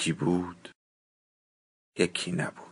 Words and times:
یکی 0.00 0.12
بود 0.12 0.68
یکی 1.98 2.32
نبود. 2.32 2.66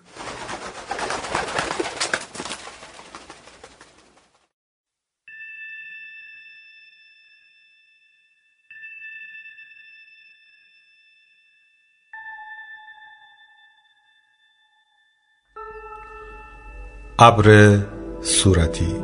ابر 17.19 17.79
صورتی. 18.23 18.97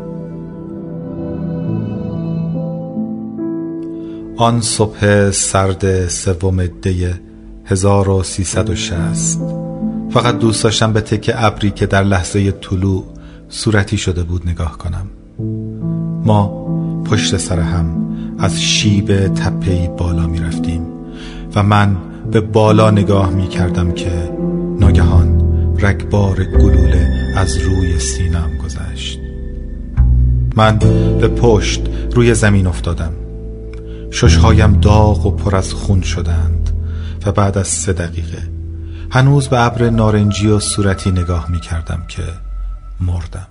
آن 4.37 4.61
صبح 4.61 5.31
سرد 5.31 6.09
سوم 6.09 6.67
دی 6.67 7.24
1360 7.67 9.41
فقط 10.11 10.39
دوست 10.39 10.65
داشتم 10.65 10.93
به 10.93 11.01
تک 11.01 11.31
ابری 11.35 11.71
که 11.71 11.87
در 11.87 12.05
لحظه 12.05 12.51
طلوع 12.51 13.05
صورتی 13.49 13.97
شده 13.97 14.23
بود 14.23 14.49
نگاه 14.49 14.79
کنم. 14.79 15.07
ما 16.25 16.65
پشت 17.05 17.37
سر 17.37 17.61
هم 17.61 17.87
از 18.39 18.63
شیب 18.63 19.29
تپهی 19.29 19.89
بالا 19.89 20.27
می 20.27 20.39
رفتیم 20.39 20.87
و 21.55 21.63
من 21.63 21.97
به 22.31 22.41
بالا 22.41 22.91
نگاه 22.91 23.31
می 23.31 23.49
کردم 23.49 23.93
که 23.93 24.31
ناگهان 24.81 25.45
رگبار 25.79 26.45
گلوله 26.45 27.33
از 27.37 27.57
روی 27.57 27.99
سینم 27.99 28.51
گذشت. 28.65 29.21
من 30.57 30.79
به 31.21 31.29
پشت 31.29 31.83
روی 32.15 32.35
زمین 32.35 32.67
افتادم. 32.67 33.13
ششهایم 34.11 34.73
داغ 34.73 35.27
و 35.27 35.31
پر 35.31 35.57
از 35.57 35.73
خون 35.73 36.03
شدند. 36.03 36.64
و 37.27 37.33
بعد 37.33 37.59
از 37.59 37.69
سه 37.69 37.93
دقیقه 37.93 38.49
هنوز 39.11 39.49
به 39.49 39.61
ابر 39.61 39.91
نارنجی 39.91 40.49
و 40.49 40.59
صورتی 40.61 41.11
نگاه 41.11 41.51
می 41.51 41.61
کردم 41.61 42.03
که 42.09 42.23
مردم. 43.01 43.47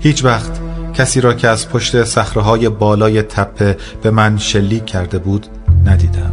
هیچ 0.00 0.24
وقت 0.24 0.60
کسی 0.94 1.20
را 1.20 1.34
که 1.34 1.48
از 1.48 1.68
پشت 1.68 2.04
صخره 2.04 2.68
بالای 2.68 3.22
تپه 3.22 3.76
به 4.02 4.10
من 4.10 4.38
شلیک 4.38 4.86
کرده 4.86 5.18
بود 5.18 5.46
ندیدم. 5.86 6.31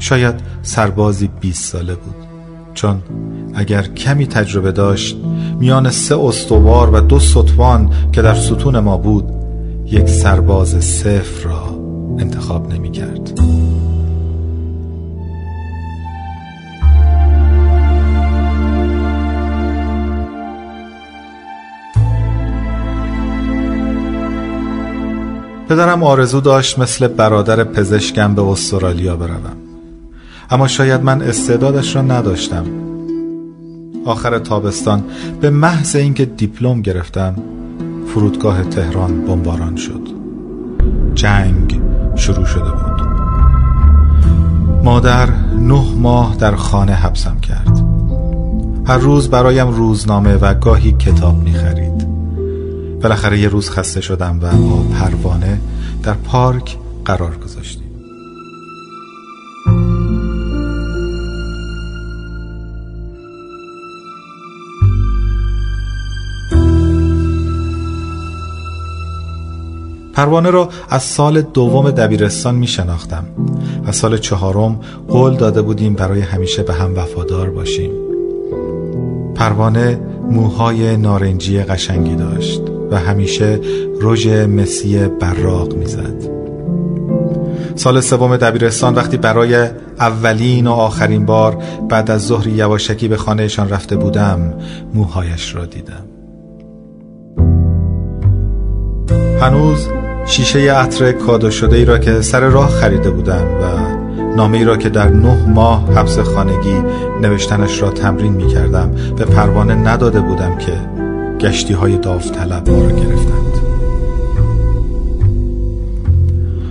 شاید 0.00 0.34
سربازی 0.62 1.30
20 1.40 1.64
ساله 1.72 1.94
بود. 1.94 2.14
چون 2.74 3.02
اگر 3.54 3.82
کمی 3.82 4.26
تجربه 4.26 4.72
داشت 4.72 5.16
میان 5.60 5.90
سه 5.90 6.20
استوار 6.20 6.90
و 6.90 7.00
دو 7.00 7.18
ستوان 7.18 7.90
که 8.12 8.22
در 8.22 8.34
ستون 8.34 8.78
ما 8.78 8.96
بود 8.96 9.24
یک 9.86 10.08
سرباز 10.08 10.84
صفر 10.84 11.48
را 11.48 11.78
انتخاب 12.18 12.72
نمی 12.72 12.90
کرد. 12.90 13.40
پدرم 25.68 26.02
آرزو 26.02 26.40
داشت 26.40 26.78
مثل 26.78 27.08
برادر 27.08 27.64
پزشکم 27.64 28.34
به 28.34 28.42
استرالیا 28.42 29.16
بروم. 29.16 29.69
اما 30.50 30.68
شاید 30.68 31.02
من 31.02 31.22
استعدادش 31.22 31.96
را 31.96 32.02
نداشتم. 32.02 32.64
آخر 34.04 34.38
تابستان 34.38 35.04
به 35.40 35.50
محض 35.50 35.96
اینکه 35.96 36.24
دیپلم 36.24 36.82
گرفتم 36.82 37.34
فرودگاه 38.06 38.64
تهران 38.64 39.20
بمباران 39.20 39.76
شد. 39.76 40.08
جنگ 41.14 41.80
شروع 42.16 42.44
شده 42.44 42.70
بود. 42.70 43.00
مادر 44.84 45.28
نه 45.58 45.84
ماه 45.96 46.36
در 46.36 46.56
خانه 46.56 46.92
حبسم 46.92 47.40
کرد. 47.40 47.80
هر 48.86 48.98
روز 48.98 49.28
برایم 49.28 49.68
روزنامه 49.68 50.34
و 50.34 50.54
گاهی 50.54 50.92
کتاب 50.92 51.42
می 51.42 51.52
خرید 51.52 52.08
بالاخره 53.02 53.38
یه 53.38 53.48
روز 53.48 53.70
خسته 53.70 54.00
شدم 54.00 54.38
و 54.42 54.56
با 54.56 54.82
پروانه 54.98 55.60
در 56.02 56.14
پارک 56.14 56.76
قرار 57.04 57.36
گذاشتیم 57.36 57.79
پروانه 70.20 70.50
را 70.50 70.68
از 70.88 71.02
سال 71.02 71.42
دوم 71.42 71.90
دبیرستان 71.90 72.54
می 72.54 72.66
شناختم 72.66 73.24
و 73.86 73.92
سال 73.92 74.18
چهارم 74.18 74.80
قول 75.08 75.36
داده 75.36 75.62
بودیم 75.62 75.94
برای 75.94 76.20
همیشه 76.20 76.62
به 76.62 76.74
هم 76.74 76.96
وفادار 76.96 77.50
باشیم 77.50 77.90
پروانه 79.34 80.00
موهای 80.30 80.96
نارنجی 80.96 81.62
قشنگی 81.62 82.14
داشت 82.14 82.62
و 82.90 82.96
همیشه 82.96 83.60
رژ 84.00 84.26
مسی 84.26 84.98
براق 84.98 85.74
می‌زد. 85.74 86.30
سال 87.74 88.00
سوم 88.00 88.36
دبیرستان 88.36 88.94
وقتی 88.94 89.16
برای 89.16 89.68
اولین 90.00 90.66
و 90.66 90.72
آخرین 90.72 91.26
بار 91.26 91.62
بعد 91.88 92.10
از 92.10 92.26
ظهر 92.26 92.48
یواشکی 92.48 93.08
به 93.08 93.16
خانهشان 93.16 93.68
رفته 93.68 93.96
بودم 93.96 94.54
موهایش 94.94 95.54
را 95.54 95.66
دیدم 95.66 96.04
هنوز 99.40 99.88
شیشه 100.30 100.72
عطر 100.72 101.12
کادو 101.12 101.50
شده 101.50 101.76
ای 101.76 101.84
را 101.84 101.98
که 101.98 102.20
سر 102.20 102.40
راه 102.40 102.68
خریده 102.68 103.10
بودم 103.10 103.44
و 103.44 103.90
نامه 104.36 104.58
ای 104.58 104.64
را 104.64 104.76
که 104.76 104.88
در 104.88 105.08
نه 105.08 105.46
ماه 105.46 105.94
حبس 105.94 106.18
خانگی 106.18 106.82
نوشتنش 107.20 107.82
را 107.82 107.90
تمرین 107.90 108.32
می 108.32 108.48
کردم. 108.48 108.90
به 109.16 109.24
پروانه 109.24 109.74
نداده 109.74 110.20
بودم 110.20 110.58
که 110.58 110.72
گشتی 111.40 111.74
های 111.74 111.98
داوطلب 111.98 112.70
ما 112.70 112.82
را 112.82 112.90
گرفتند. 112.90 113.52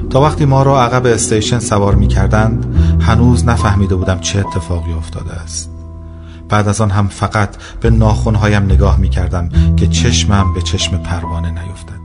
تا 0.10 0.22
وقتی 0.22 0.46
ما 0.46 0.64
را 0.64 0.82
عقب 0.82 1.06
استیشن 1.06 1.60
سوار 1.60 1.96
می 1.96 2.08
کردند 2.08 2.76
هنوز 3.02 3.46
نفهمیده 3.46 3.96
بودم 3.96 4.20
چه 4.20 4.40
اتفاقی 4.40 4.94
افتاده 4.94 5.34
است. 5.34 5.72
بعد 6.50 6.68
از 6.68 6.82
آن 6.82 6.90
هم 6.90 7.08
فقط 7.08 7.56
به 7.82 7.90
ناخونهایم 7.90 8.64
نگاه 8.64 8.98
می 8.98 9.10
کردم 9.10 9.50
که 9.78 9.88
چشمم 9.88 10.54
به 10.54 10.62
چشم 10.62 10.98
پروانه 10.98 11.50
نیفتد. 11.50 11.99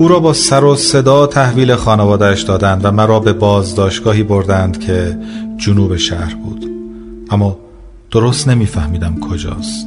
او 0.00 0.08
را 0.08 0.20
با 0.20 0.32
سر 0.32 0.64
و 0.64 0.76
صدا 0.76 1.26
تحویل 1.26 1.76
خانوادهش 1.76 2.42
دادند 2.42 2.84
و 2.84 2.90
مرا 2.90 3.20
به 3.20 3.32
بازداشتگاهی 3.32 4.22
بردند 4.22 4.80
که 4.80 5.18
جنوب 5.56 5.96
شهر 5.96 6.34
بود. 6.34 6.66
اما 7.30 7.58
درست 8.10 8.48
نمیفهمیدم 8.48 9.20
کجاست. 9.20 9.86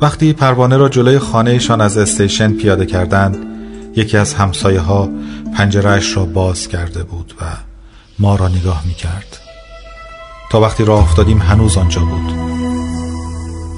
وقتی 0.00 0.32
پروانه 0.32 0.76
را 0.76 0.88
جلوی 0.88 1.18
خانهشان 1.18 1.80
از 1.80 1.98
استیشن 1.98 2.52
پیاده 2.52 2.86
کردند 2.86 3.36
یکی 3.96 4.16
از 4.16 4.34
همسایه 4.34 4.80
ها 4.80 5.08
پنجرهش 5.54 6.16
را 6.16 6.24
باز 6.24 6.68
کرده 6.68 7.02
بود 7.02 7.34
و 7.40 7.44
ما 8.18 8.36
را 8.36 8.48
نگاه 8.48 8.82
می 8.86 8.94
کرد 8.94 9.38
تا 10.50 10.60
وقتی 10.60 10.84
راه 10.84 11.02
افتادیم 11.02 11.38
هنوز 11.38 11.76
آنجا 11.76 12.00
بود. 12.00 12.34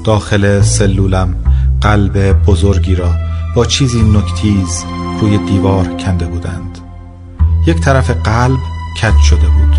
داخل 0.05 0.63
سلولم 0.63 1.35
قلب 1.81 2.33
بزرگی 2.33 2.95
را 2.95 3.30
با 3.55 3.65
چیزی 3.65 4.03
نکتیز 4.03 4.85
روی 5.21 5.39
دیوار 5.39 5.89
کنده 5.89 6.27
بودند. 6.27 6.79
یک 7.67 7.81
طرف 7.81 8.11
قلب 8.11 8.59
کج 9.03 9.19
شده 9.25 9.47
بود. 9.47 9.77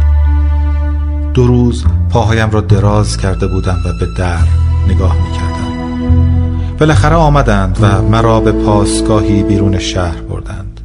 دو 1.33 1.47
روز 1.47 1.85
پاهایم 2.09 2.50
را 2.50 2.62
دراز 2.62 3.18
کرده 3.18 3.47
بودم 3.47 3.77
و 3.85 4.00
به 4.00 4.07
در 4.18 4.47
نگاه 4.88 5.15
می 5.15 5.38
کردم 5.38 5.51
بالاخره 6.79 7.15
آمدند 7.15 7.77
و 7.81 8.01
مرا 8.01 8.39
به 8.39 8.51
پاسگاهی 8.51 9.44
بیرون 9.44 9.79
شهر 9.79 10.21
بردند. 10.21 10.81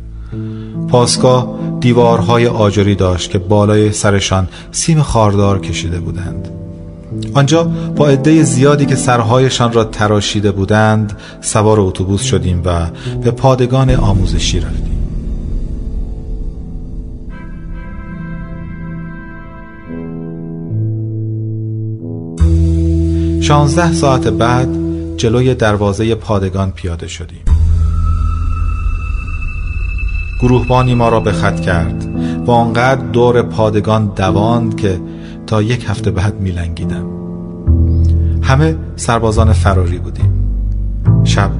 پاسگاه 0.88 1.58
دیوارهای 1.80 2.46
آجری 2.46 2.94
داشت 2.94 3.30
که 3.30 3.38
بالای 3.38 3.92
سرشان 3.92 4.48
سیم 4.70 5.02
خاردار 5.02 5.60
کشیده 5.60 6.00
بودند. 6.00 6.48
آنجا 7.34 7.64
با 7.96 8.08
عده 8.08 8.42
زیادی 8.42 8.86
که 8.86 8.96
سرهایشان 8.96 9.72
را 9.72 9.84
تراشیده 9.84 10.52
بودند 10.52 11.12
سوار 11.40 11.80
اتوبوس 11.80 12.22
شدیم 12.22 12.62
و 12.64 12.90
به 13.22 13.30
پادگان 13.30 13.90
آموزشی 13.90 14.60
رفتیم. 14.60 14.96
شانزده 23.40 23.92
ساعت 23.92 24.28
بعد 24.28 24.68
جلوی 25.16 25.54
دروازه 25.54 26.14
پادگان 26.14 26.70
پیاده 26.70 27.08
شدیم. 27.08 27.44
گروهبانی 30.42 30.94
ما 30.94 31.08
را 31.08 31.20
به 31.20 31.32
خط 31.32 31.60
کرد. 31.60 32.08
و 32.46 32.50
آنقدر 32.50 33.00
دور 33.00 33.42
پادگان 33.42 34.12
دواند 34.16 34.76
که 34.76 35.00
تا 35.46 35.62
یک 35.62 35.84
هفته 35.88 36.10
بعد 36.10 36.40
میلنگیدم. 36.40 37.06
همه 38.42 38.76
سربازان 38.96 39.52
فراری 39.52 39.98
بودیم. 39.98 40.32
شب 41.24 41.50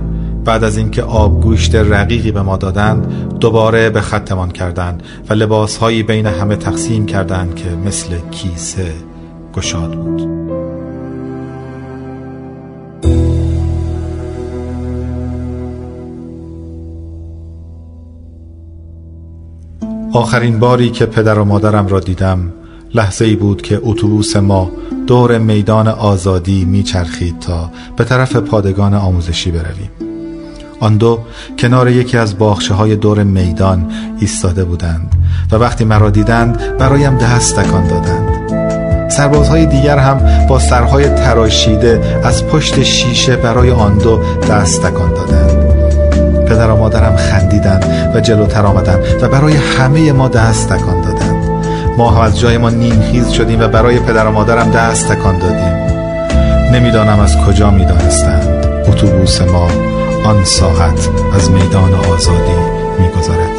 بعد 0.44 0.65
از 0.65 0.77
اینکه 0.77 1.03
آبگوشت 1.03 1.75
رقیقی 1.75 2.33
به 2.33 2.43
ما 2.43 2.56
دادند 2.56 3.06
دوباره 3.41 3.91
به 3.91 4.00
خطمان 4.00 4.50
کردند 4.50 5.03
و 5.31 5.35
لباسهایی 5.35 6.03
بین 6.03 6.27
همه 6.27 6.56
تقسیم 6.56 7.06
کردند 7.06 7.55
که 7.55 7.69
مثل 7.71 8.19
کیسه 8.31 8.93
گشاد 9.55 9.94
بود. 9.94 10.29
آخرین 20.12 20.59
باری 20.59 20.91
که 20.91 21.06
پدر 21.06 21.38
و 21.38 21.44
مادرم 21.44 21.87
را 21.87 22.00
دیدم 22.00 22.53
لحظه 22.96 23.25
ای 23.25 23.37
بود 23.37 23.62
که 23.62 23.81
اتوبوس 23.82 24.37
ما 24.37 24.70
دور 25.06 25.38
میدان 25.38 25.88
آزادی 25.88 26.64
میچرخید 26.64 27.38
تا 27.38 27.70
به 27.96 28.04
طرف 28.04 28.37
پادگان 28.37 28.94
آموزشی 28.94 29.50
برویم. 29.50 29.90
آن 30.81 30.96
دو 30.96 31.19
کنار 31.58 31.90
یکی 31.90 32.16
از 32.16 32.38
باخشه 32.38 32.75
های 32.75 32.96
دور 32.96 33.22
میدان 33.22 33.93
ایستاده 34.19 34.64
بودند 34.64 35.12
و 35.52 35.56
وقتی 35.56 35.84
مرا 35.84 36.10
دیدند 36.10 36.76
برایم 36.78 37.19
دست 37.19 37.56
تکان 37.56 37.87
دادند. 37.87 39.10
سربازهای 39.10 39.66
دیگر 39.66 39.99
هم 39.99 40.46
با 40.46 40.58
سرهای 40.58 41.08
تراشیده 41.08 42.20
از 42.25 42.46
پشت 42.46 42.82
شیشه 42.82 43.37
برای 43.37 43.70
آن 43.70 43.99
دو 43.99 44.20
دست 44.50 44.82
تکان 44.82 45.14
دادند. 45.14 45.66
پدر 46.46 46.70
و 46.70 46.76
مادرم 46.76 47.16
خندیدند 47.16 48.12
و 48.14 48.20
جلوتر 48.20 48.66
آمدند 48.66 49.22
و 49.22 49.28
برای 49.28 49.56
همه 49.56 50.12
ما 50.12 50.28
دست 50.28 50.69
تکان 50.69 51.00
دادند. 51.00 51.15
ما 51.98 52.22
از 52.22 52.40
جای 52.40 52.58
ما 52.58 52.70
نیمخیز 52.70 53.31
شدیم 53.31 53.60
و 53.60 53.69
برای 53.69 53.98
پدر 53.98 54.26
و 54.26 54.32
مادرم 54.32 54.70
دست 54.70 55.08
تکان 55.08 55.38
دادیم. 55.38 55.96
نمی‌دانم 56.75 57.20
از 57.20 57.37
کجا 57.37 57.70
می‌دانستند. 57.70 58.66
اتوبوس 58.88 59.40
ما 59.40 59.69
آن 60.25 60.44
ساعت 60.44 61.08
از 61.34 61.50
میدان 61.50 61.94
آزادی 61.94 62.52
میگذرد. 62.98 63.56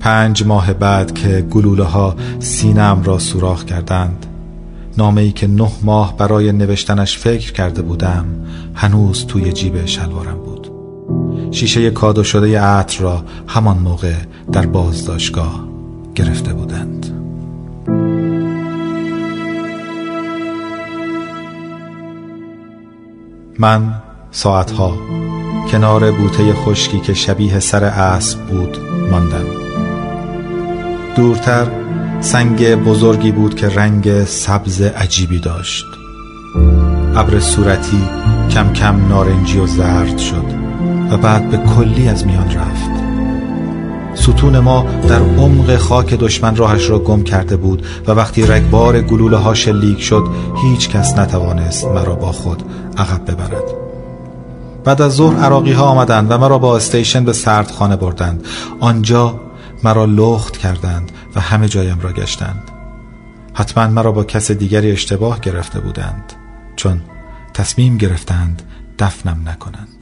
پنج 0.00 0.46
ماه 0.46 0.72
بعد 0.72 1.14
که 1.14 1.46
گلوله 1.50 1.84
ها 1.84 2.16
سینم 2.38 3.02
را 3.04 3.18
سوراخ 3.18 3.64
کردند 3.64 4.26
نامه 4.98 5.20
ای 5.20 5.32
که 5.32 5.46
نه 5.46 5.68
ماه 5.82 6.16
برای 6.16 6.52
نوشتنش 6.52 7.18
فکر 7.18 7.52
کرده 7.52 7.82
بودم 7.82 8.24
هنوز 8.74 9.26
توی 9.26 9.52
جیب 9.52 9.86
شلوارم 9.86 10.38
بود. 10.38 10.51
شیشه 11.52 11.90
کادو 11.90 12.24
شده 12.24 12.60
عطر 12.60 13.02
را 13.02 13.24
همان 13.48 13.78
موقع 13.78 14.14
در 14.52 14.66
بازداشتگاه 14.66 15.64
گرفته 16.14 16.52
بودند. 16.52 17.06
من 23.58 23.94
ساعتها 24.30 24.96
کنار 25.70 26.10
بوته 26.10 26.52
خشکی 26.52 27.00
که 27.00 27.14
شبیه 27.14 27.60
سر 27.60 27.84
اسب 27.84 28.38
بود 28.38 28.78
ماندم. 29.10 29.46
دورتر 31.16 31.66
سنگ 32.20 32.74
بزرگی 32.74 33.32
بود 33.32 33.54
که 33.54 33.68
رنگ 33.68 34.24
سبز 34.24 34.82
عجیبی 34.82 35.38
داشت. 35.38 35.86
ابر 37.16 37.40
صورتی 37.40 38.08
کم 38.50 38.72
کم 38.72 39.08
نارنجی 39.08 39.58
و 39.58 39.66
زرد 39.66 40.18
شد. 40.18 40.61
و 41.12 41.16
بعد 41.16 41.50
به 41.50 41.56
کلی 41.56 42.08
از 42.08 42.26
میان 42.26 42.50
رفت. 42.50 42.90
ستون 44.14 44.58
ما 44.58 44.86
در 45.08 45.22
عمق 45.22 45.76
خاک 45.76 46.14
دشمن 46.14 46.56
راهش 46.56 46.90
را 46.90 46.98
گم 46.98 47.22
کرده 47.22 47.56
بود 47.56 47.86
و 48.06 48.12
وقتی 48.12 48.46
رگبار 48.46 49.00
گلوله 49.00 49.36
ها 49.36 49.54
شلیک 49.54 50.02
شد 50.02 50.28
هیچ 50.62 50.88
کس 50.88 51.18
نتوانست 51.18 51.84
مرا 51.84 52.14
با 52.14 52.32
خود 52.32 52.62
عقب 52.96 53.30
ببرد. 53.30 53.62
بعد 54.84 55.02
از 55.02 55.12
ظهر 55.12 55.36
عراقی 55.36 55.72
ها 55.72 55.84
آمدند 55.84 56.30
و 56.30 56.38
مرا 56.38 56.58
با 56.58 56.76
استیشن 56.76 57.24
به 57.24 57.32
سردخانه 57.32 57.96
بردند. 57.96 58.46
آنجا 58.80 59.40
مرا 59.84 60.04
لخت 60.04 60.56
کردند 60.56 61.12
و 61.34 61.40
همه 61.40 61.68
جایم 61.68 62.00
را 62.00 62.12
گشتند. 62.12 62.70
حتما 63.54 63.86
مرا 63.86 64.12
با 64.12 64.24
کس 64.24 64.50
دیگری 64.50 64.92
اشتباه 64.92 65.40
گرفته 65.40 65.80
بودند. 65.80 66.32
چون 66.76 67.00
تصمیم 67.54 67.96
گرفتند 67.96 68.62
دفنم 68.98 69.40
نکنند. 69.46 70.01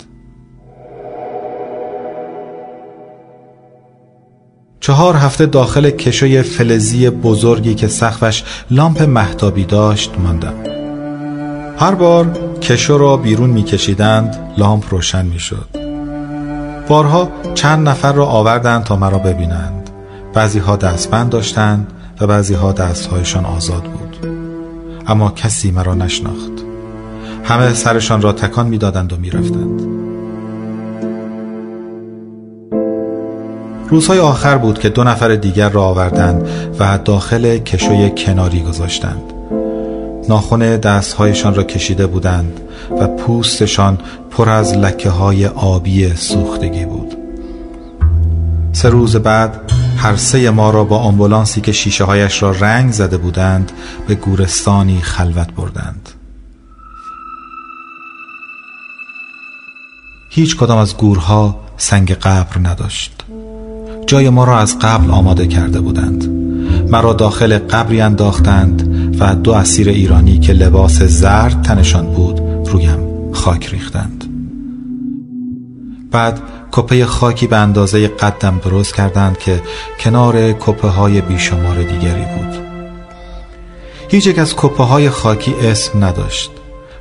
چهار 4.91 5.17
هفته 5.17 5.47
داخل 5.47 5.91
کشوی 5.91 6.43
فلزی 6.43 7.11
بزرگی 7.11 7.75
که 7.75 7.89
سقفش 7.89 8.45
لامپ 8.71 9.03
محتابی 9.03 9.65
داشت 9.65 10.13
ماندم. 10.19 10.55
هر 11.79 11.95
بار 11.95 12.39
کشو 12.63 12.99
را 12.99 13.17
بیرون 13.17 13.51
میکشیدند 13.51 14.53
لامپ 14.59 14.85
روشن 14.91 15.27
می‌شد. 15.27 15.67
بارها 16.89 17.29
چند 17.55 17.89
نفر 17.89 18.13
را 18.13 18.27
آوردند 18.27 18.85
تا 18.85 18.97
مرا 18.97 19.19
ببینند. 19.19 19.91
بعضی 20.35 20.59
ها 20.59 20.77
دستبند 20.77 21.31
داشتند 21.31 21.93
و 22.21 22.27
بعضی 22.27 22.55
ها 22.55 22.73
دستهایشان 22.73 23.45
آزاد 23.45 23.83
بود. 23.83 24.17
اما 25.07 25.31
کسی 25.31 25.71
مرا 25.71 25.95
نشناخت. 25.95 26.53
همه 27.45 27.75
سرشان 27.75 28.23
را 28.23 28.33
تکان 28.33 28.67
می‌دادند 28.67 29.13
و 29.13 29.17
می‌رفتند. 29.17 30.00
روزهای 33.91 34.19
آخر 34.19 34.59
بود 34.59 34.79
که 34.79 34.89
دو 34.89 35.05
نفر 35.05 35.35
دیگر 35.35 35.69
را 35.69 35.83
آوردند 35.83 36.49
و 36.79 36.99
داخل 36.99 37.59
کشوی 37.59 38.11
کناری 38.11 38.61
گذاشتند. 38.61 39.33
ناخن 40.29 40.59
دستهایشان 40.77 41.55
را 41.55 41.63
کشیده 41.63 42.07
بودند 42.07 42.61
و 43.01 43.07
پوستشان 43.07 43.99
پر 44.31 44.49
از 44.49 44.75
لکه 44.75 45.11
های 45.11 45.47
آبی 45.47 46.15
سوختگی 46.15 46.85
بود. 46.85 47.17
سه 48.73 48.89
روز 48.89 49.17
بعد 49.17 49.73
هر 49.97 50.17
سه 50.17 50.51
ما 50.51 50.71
را 50.71 50.85
با 50.85 50.99
آمبولانسی 50.99 51.61
که 51.61 51.73
شیشه 51.73 52.05
هایش 52.05 52.43
را 52.43 52.51
رنگ 52.51 52.93
زده 52.93 53.17
بودند 53.17 53.73
به 54.09 54.15
گورستانی 54.15 55.01
خلوت 55.01 55.53
بردند. 55.53 56.09
هیچ 60.31 60.57
کدام 60.57 60.79
از 60.79 60.97
گورها 60.97 61.61
سنگ 61.77 62.13
قبر 62.13 62.59
نداشت. 62.69 63.20
جای 64.11 64.31
ما 64.31 64.45
را 64.45 64.59
از 64.59 64.79
قبل 64.79 65.11
آماده 65.11 65.47
کرده 65.47 65.81
بودند. 65.81 66.29
مرا 66.91 67.13
داخل 67.13 67.59
قبری 67.59 68.01
انداختند 68.01 68.97
و 69.21 69.35
دو 69.35 69.53
اسیر 69.53 69.89
ایرانی 69.89 70.39
که 70.39 70.53
لباس 70.53 71.03
زرد 71.03 71.63
تنشان 71.63 72.07
بود 72.07 72.41
رویم 72.69 73.33
خاک 73.33 73.69
ریختند. 73.69 74.25
بعد 76.11 76.43
کپه 76.73 77.07
خاکی 77.07 77.47
به 77.47 77.57
اندازه 77.57 78.09
قدم 78.09 78.61
درست 78.65 78.95
کردند 78.95 79.39
که 79.39 79.63
کنار 80.01 80.53
کپه 80.53 80.89
های 80.89 81.21
بیشمار 81.21 81.77
دیگری 81.77 82.25
بود. 82.37 82.55
هیچ 84.09 84.27
یک 84.27 84.39
از 84.39 84.55
کپه 84.57 84.85
های 84.85 85.11
خاکی 85.11 85.55
اسم 85.63 86.05
نداشت. 86.05 86.51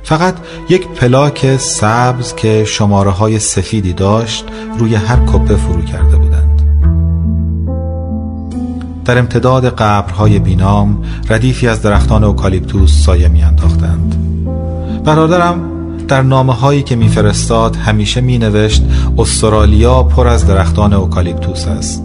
فقط 0.02 0.34
یک 0.68 0.88
پلاک 0.88 1.56
سبز 1.56 2.34
که 2.34 2.64
شماره 2.64 3.10
های 3.10 3.38
سفیدی 3.38 3.92
داشت 3.92 4.44
روی 4.78 4.94
هر 4.94 5.18
کپه 5.26 5.56
فرو 5.56 5.82
کرده 5.82 6.16
بودند 6.16 6.29
در 9.10 9.18
امتداد 9.18 9.64
قبرهای 9.64 10.38
بینام 10.38 11.04
ردیفی 11.28 11.68
از 11.68 11.82
درختان 11.82 12.24
اوکالیپتوس 12.24 13.04
سایه 13.04 13.28
میانداختند. 13.28 14.14
برادرم 15.04 15.70
در 16.08 16.22
نامه 16.22 16.54
هایی 16.54 16.82
که 16.82 16.96
میفرستاد 16.96 17.76
همیشه 17.76 18.20
می 18.20 18.38
نوشت 18.38 18.82
استرالیا 19.18 20.02
پر 20.02 20.28
از 20.28 20.46
درختان 20.46 20.92
اوکالیپتوس 20.92 21.66
است 21.66 22.02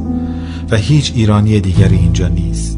و 0.71 0.75
هیچ 0.75 1.13
ایرانی 1.15 1.59
دیگری 1.59 1.95
اینجا 1.95 2.27
نیست. 2.27 2.77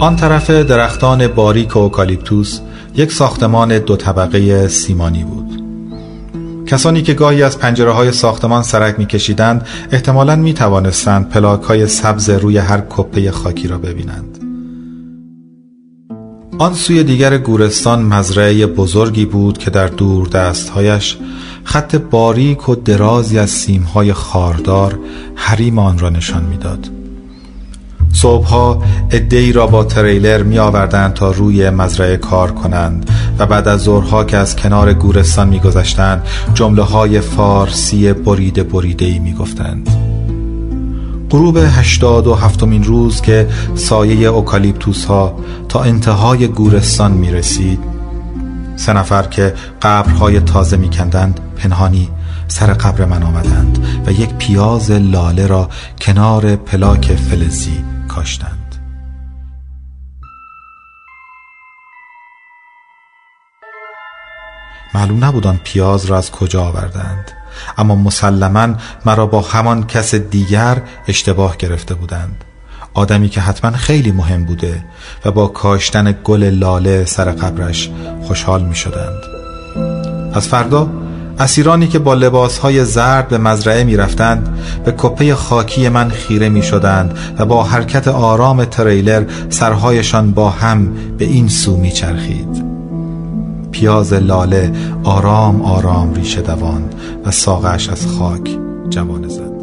آن 0.00 0.16
طرف 0.16 0.50
درختان 0.50 1.28
باریک 1.28 1.76
اوکالیپتوس 1.76 2.60
یک 2.96 3.12
ساختمان 3.12 3.78
دو 3.78 3.96
طبقه 3.96 4.68
سیمانی 4.68 5.24
بود. 5.24 5.63
کسانی 6.74 7.02
که 7.02 7.14
گاهی 7.14 7.42
از 7.42 7.58
پنجره 7.58 7.90
های 7.90 8.12
ساختمان 8.12 8.62
سرک 8.62 8.98
می 8.98 9.06
کشیدند 9.06 9.66
احتمالا 9.92 10.36
می 10.36 10.54
توانستند 10.54 11.28
پلاک 11.28 11.62
های 11.62 11.86
سبز 11.86 12.30
روی 12.30 12.58
هر 12.58 12.82
کپه 12.90 13.30
خاکی 13.30 13.68
را 13.68 13.78
ببینند 13.78 14.38
آن 16.58 16.74
سوی 16.74 17.04
دیگر 17.04 17.38
گورستان 17.38 18.02
مزرعه 18.02 18.66
بزرگی 18.66 19.24
بود 19.24 19.58
که 19.58 19.70
در 19.70 19.86
دور 19.86 20.28
دستهایش 20.28 21.18
خط 21.64 21.94
باریک 21.96 22.68
و 22.68 22.74
درازی 22.74 23.38
از 23.38 23.50
سیمهای 23.50 24.12
خاردار 24.12 24.98
حریم 25.34 25.78
آن 25.78 25.98
را 25.98 26.10
نشان 26.10 26.44
می‌داد. 26.44 27.03
صبحها 28.14 28.82
ادهی 29.10 29.52
را 29.52 29.66
با 29.66 29.84
تریلر 29.84 30.42
می 30.42 30.58
آوردند 30.58 31.14
تا 31.14 31.30
روی 31.30 31.70
مزرعه 31.70 32.16
کار 32.16 32.50
کنند 32.50 33.10
و 33.38 33.46
بعد 33.46 33.68
از 33.68 33.80
ظهرها 33.80 34.24
که 34.24 34.36
از 34.36 34.56
کنار 34.56 34.92
گورستان 34.92 35.48
می 35.48 35.60
گذشتند 35.60 36.22
جمله 36.54 36.82
های 36.82 37.20
فارسی 37.20 38.12
بریده 38.12 38.62
بریده 38.62 39.04
ای 39.04 39.18
می 39.18 39.32
گفتند. 39.32 39.90
غروب 41.30 41.56
هشتاد 41.56 42.26
و 42.26 42.34
هفتمین 42.34 42.84
روز 42.84 43.20
که 43.20 43.48
سایه 43.74 44.28
اوکالیپتوس 44.28 45.04
ها 45.04 45.38
تا 45.68 45.82
انتهای 45.82 46.48
گورستان 46.48 47.12
می 47.12 47.30
رسید 47.30 47.78
سه 48.76 48.92
نفر 48.92 49.22
که 49.22 49.54
قبرهای 49.82 50.40
تازه 50.40 50.76
می 50.76 50.90
کندند 50.90 51.40
پنهانی 51.56 52.08
سر 52.48 52.66
قبر 52.66 53.04
من 53.04 53.22
آمدند 53.22 53.86
و 54.06 54.12
یک 54.12 54.34
پیاز 54.34 54.90
لاله 54.90 55.46
را 55.46 55.68
کنار 56.00 56.56
پلاک 56.56 57.16
فلزی 57.16 57.93
کاشتند. 58.14 58.76
معلوم 64.94 65.24
نبود 65.24 65.46
آن 65.46 65.60
پیاز 65.64 66.04
را 66.04 66.18
از 66.18 66.30
کجا 66.30 66.64
آوردند 66.64 67.30
اما 67.78 67.94
مسلما 67.94 68.74
مرا 69.04 69.26
با 69.26 69.40
همان 69.40 69.86
کس 69.86 70.14
دیگر 70.14 70.82
اشتباه 71.08 71.56
گرفته 71.56 71.94
بودند. 71.94 72.44
آدمی 72.94 73.28
که 73.28 73.40
حتما 73.40 73.70
خیلی 73.70 74.12
مهم 74.12 74.44
بوده 74.44 74.84
و 75.24 75.30
با 75.30 75.46
کاشتن 75.46 76.14
گل 76.24 76.42
لاله 76.42 77.04
سر 77.04 77.30
قبرش 77.30 77.90
خوشحال 78.22 78.62
می 78.62 78.74
شدند 78.74 79.22
از 80.34 80.48
فردا 80.48 81.03
اسیرانی 81.38 81.88
که 81.88 81.98
با 81.98 82.14
لباسهای 82.14 82.84
زرد 82.84 83.28
به 83.28 83.38
مزرعه 83.38 83.84
می 83.84 83.96
رفتند 83.96 84.58
به 84.84 84.94
کپه 84.98 85.34
خاکی 85.34 85.88
من 85.88 86.08
خیره 86.08 86.48
می 86.48 86.62
شدند 86.62 87.18
و 87.38 87.44
با 87.44 87.64
حرکت 87.64 88.08
آرام 88.08 88.64
تریلر 88.64 89.24
سرهایشان 89.48 90.30
با 90.30 90.50
هم 90.50 90.88
به 91.18 91.24
این 91.24 91.48
سو 91.48 91.76
می 91.76 91.92
چرخید 91.92 92.64
پیاز 93.72 94.12
لاله 94.12 94.72
آرام 95.04 95.62
آرام 95.62 96.14
ریشه 96.14 96.40
دوان 96.40 96.82
و 97.24 97.30
ساقش 97.30 97.88
از 97.88 98.06
خاک 98.06 98.58
جوانه 98.90 99.28
زد. 99.28 99.54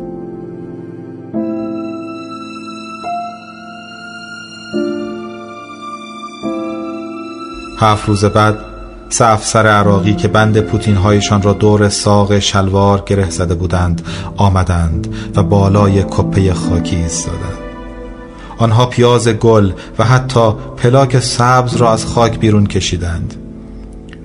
هفت 7.79 8.07
روز 8.07 8.25
بعد 8.25 8.70
سه 9.11 9.25
افسر 9.25 9.67
عراقی 9.67 10.13
که 10.13 10.27
بند 10.27 10.59
پوتین 10.59 10.95
هایشان 10.95 11.41
را 11.41 11.53
دور 11.53 11.89
ساق 11.89 12.39
شلوار 12.39 13.03
گره 13.05 13.29
زده 13.29 13.55
بودند 13.55 14.01
آمدند 14.37 15.15
و 15.35 15.43
بالای 15.43 16.03
کپه 16.03 16.53
خاکی 16.53 16.95
ایستادند. 16.95 17.57
آنها 18.57 18.85
پیاز 18.85 19.27
گل 19.27 19.71
و 19.99 20.03
حتی 20.03 20.51
پلاک 20.77 21.19
سبز 21.19 21.75
را 21.75 21.93
از 21.93 22.05
خاک 22.05 22.39
بیرون 22.39 22.65
کشیدند. 22.65 23.35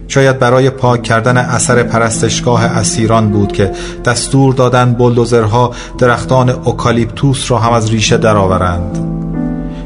شاید 0.09 0.39
برای 0.39 0.71
پاک 0.71 1.03
کردن 1.03 1.37
اثر 1.37 1.83
پرستشگاه 1.83 2.65
اسیران 2.65 3.31
بود 3.31 3.53
که 3.53 3.73
دستور 4.05 4.55
دادند 4.55 4.99
بلدوزرها 4.99 5.73
درختان 5.99 6.51
اوکالیپتوس 6.51 7.51
را 7.51 7.59
هم 7.59 7.73
از 7.73 7.91
ریشه 7.91 8.17
درآورند. 8.17 8.99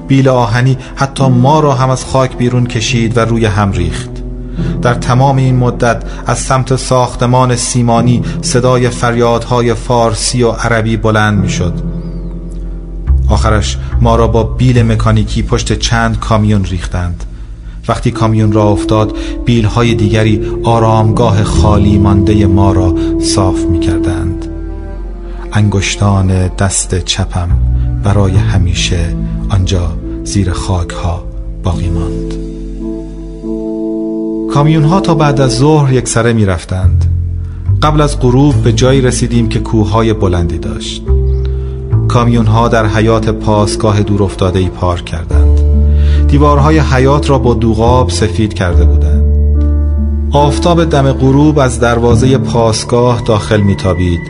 بیل 0.09 0.28
آهنی 0.28 0.78
حتی 0.97 1.28
ما 1.28 1.61
را 1.61 1.75
هم 1.75 1.90
از 1.90 2.04
خاک 2.04 2.37
بیرون 2.37 2.66
کشید 2.66 3.16
و 3.16 3.21
روی 3.21 3.47
هم 3.47 3.73
ریخت. 3.73 4.10
در 4.83 4.95
تمام 4.95 5.37
این 5.37 5.57
مدت 5.57 6.02
از 6.26 6.38
سمت 6.38 6.76
ساختمان 6.76 7.57
سیمانی 7.57 8.23
صدای 8.43 8.88
فریادهای 8.88 9.75
فارسی 9.75 10.43
و 10.43 10.50
عربی 10.50 10.97
بلند 10.97 11.38
می 11.38 11.49
شد 11.49 11.75
آخرش 13.29 13.79
ما 14.00 14.17
را 14.17 14.29
با 14.29 14.43
بیل 14.43 14.83
مکانیکی 14.83 15.43
پشت 15.43 15.73
چند 15.73 16.19
کامیون 16.19 16.64
ریختند. 16.64 17.25
وقتی 17.88 18.11
کامیون 18.11 18.52
را 18.52 18.64
افتاد 18.69 19.17
بیل 19.45 19.64
های 19.64 19.95
دیگری 19.95 20.40
آرامگاه 20.64 21.45
خالی 21.45 21.99
مانده 21.99 22.47
ما 22.47 22.73
را 22.73 22.95
صاف 23.21 23.64
می 23.64 23.81
کردند 23.81 24.47
انگشتان 25.52 26.49
دست 26.49 27.05
چپم 27.05 27.49
برای 28.02 28.33
همیشه 28.33 29.17
آنجا 29.49 29.97
زیر 30.25 30.52
خاک 30.52 30.90
ها 30.90 31.25
باقی 31.62 31.88
ماند. 31.88 32.60
کامیون 34.50 34.85
ها 34.85 35.00
تا 35.00 35.14
بعد 35.14 35.40
از 35.40 35.57
ظهر 35.59 35.92
یک 35.92 36.09
سره 36.09 36.33
می 36.33 36.47
رفتند 36.47 37.04
قبل 37.83 38.00
از 38.00 38.21
غروب 38.21 38.54
به 38.54 38.73
جایی 38.73 39.00
رسیدیم 39.00 39.49
که 39.49 39.59
کوههای 39.59 40.12
بلندی 40.12 40.59
داشت. 40.59 41.02
کامیون 42.09 42.47
ها 42.47 42.69
در 42.69 42.87
حیات 42.87 43.28
پاسگاه 43.28 44.02
دور 44.02 44.23
افتاده 44.23 44.59
ای 44.59 44.69
پارک 44.69 45.04
کردند. 45.04 45.61
دیوارهای 46.28 46.78
حیات 46.78 47.30
را 47.30 47.38
با 47.38 47.54
دوغاب 47.54 48.11
سفید 48.11 48.54
کرده 48.54 48.85
بودند. 48.85 49.25
آفتاب 50.33 50.85
دم 50.85 51.12
غروب 51.12 51.59
از 51.59 51.80
دروازه 51.80 52.38
پاسگاه 52.38 53.21
داخل 53.21 53.61
میتابید 53.61 54.21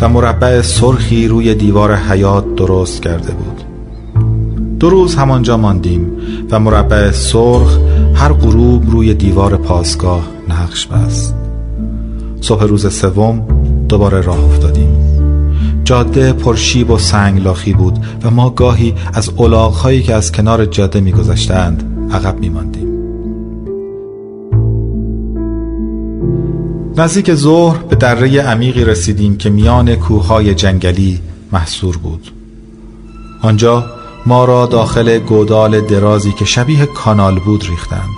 و 0.00 0.08
مربع 0.08 0.62
سرخی 0.62 1.28
روی 1.28 1.54
دیوار 1.54 1.94
حیات 1.94 2.54
درست 2.54 3.02
کرده 3.02 3.32
بود. 3.32 3.55
دو 4.80 4.90
روز 4.90 5.14
همانجا 5.14 5.56
ماندیم 5.56 6.12
و 6.50 6.60
مربع 6.60 7.10
سرخ 7.10 7.78
هر 8.14 8.32
غروب 8.32 8.90
روی 8.90 9.14
دیوار 9.14 9.56
پاسگاه 9.56 10.28
نقش 10.48 10.86
بست. 10.86 11.34
صبح 12.40 12.64
روز 12.64 12.94
سوم 12.94 13.46
دوباره 13.88 14.20
راه 14.20 14.44
افتادیم. 14.44 14.88
جاده 15.84 16.32
پرشیب 16.32 16.90
و 16.90 16.98
سنگلاخی 16.98 17.72
بود 17.72 17.98
و 18.22 18.30
ما 18.30 18.50
گاهی 18.50 18.94
از 19.14 19.30
الاغهایی 19.38 20.02
که 20.02 20.14
از 20.14 20.32
کنار 20.32 20.64
جاده 20.64 21.00
میگذشتند 21.00 22.08
عقب 22.12 22.38
میماندیم. 22.38 22.86
نزدیک 26.96 27.34
ظهر 27.34 27.78
به 27.78 27.96
دره 27.96 28.40
عمیقی 28.40 28.84
رسیدیم 28.84 29.36
که 29.36 29.50
میان 29.50 29.96
کوههای 29.96 30.54
جنگلی 30.54 31.20
محصور 31.52 31.96
بود. 31.96 32.30
آنجا 33.42 33.84
ما 34.26 34.44
را 34.44 34.66
داخل 34.66 35.18
گودال 35.18 35.80
درازی 35.80 36.32
که 36.32 36.44
شبیه 36.44 36.86
کانال 36.86 37.38
بود 37.38 37.68
ریختند. 37.68 38.14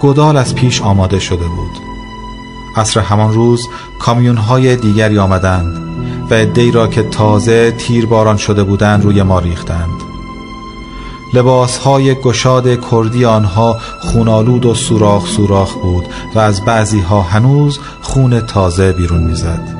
گودال 0.00 0.36
از 0.36 0.54
پیش 0.54 0.82
آماده 0.82 1.18
شده 1.18 1.48
بود. 1.48 1.78
عصر 2.76 3.00
همان 3.00 3.32
روز 3.32 3.68
کامیون 4.00 4.36
های 4.36 4.76
دیگری 4.76 5.18
آمدند 5.18 5.76
و 6.30 6.34
ادهی 6.34 6.70
را 6.70 6.88
که 6.88 7.02
تازه 7.02 7.70
تیر 7.70 8.06
باران 8.06 8.36
شده 8.36 8.64
بودند 8.64 9.04
روی 9.04 9.22
ما 9.22 9.38
ریختند. 9.38 10.02
لباس 11.34 11.78
های 11.78 12.14
گشاد 12.14 12.90
کردی 12.90 13.24
آنها 13.24 13.76
خونالود 14.00 14.66
و 14.66 14.74
سوراخ 14.74 15.26
سوراخ 15.26 15.74
بود 15.74 16.06
و 16.34 16.38
از 16.38 16.64
بعضی 16.64 17.00
ها 17.00 17.22
هنوز 17.22 17.78
خون 18.02 18.40
تازه 18.40 18.92
بیرون 18.92 19.22
می‌زد. 19.22 19.76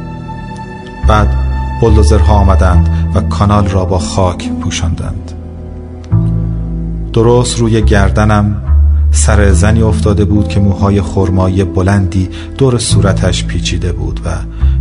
بعد 1.08 1.36
بلدوزرها 1.82 2.34
آمدند 2.34 3.01
و 3.14 3.20
کانال 3.20 3.68
را 3.68 3.84
با 3.84 3.98
خاک 3.98 4.52
پوشاندند. 4.52 5.32
درست 7.12 7.58
روی 7.58 7.82
گردنم 7.82 8.62
سر 9.10 9.52
زنی 9.52 9.82
افتاده 9.82 10.24
بود 10.24 10.48
که 10.48 10.60
موهای 10.60 11.02
خرمایی 11.02 11.64
بلندی 11.64 12.28
دور 12.58 12.78
صورتش 12.78 13.44
پیچیده 13.44 13.92
بود 13.92 14.20
و 14.24 14.30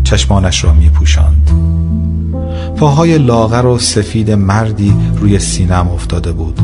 چشمانش 0.04 0.64
را 0.64 0.74
می 0.74 0.90
پوشند. 0.90 1.52
پاهای 2.78 3.18
لاغر 3.18 3.66
و 3.66 3.78
سفید 3.78 4.32
مردی 4.32 4.94
روی 5.18 5.40
سینم 5.40 5.88
افتاده 5.88 6.32
بود 6.32 6.60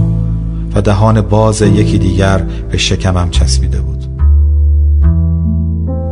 و 0.76 0.82
دهان 0.82 1.22
باز 1.22 1.62
یکی 1.62 1.98
دیگر 1.98 2.38
به 2.72 2.78
شکمم 2.78 3.30
چسبیده 3.30 3.82
بود. 3.82 4.06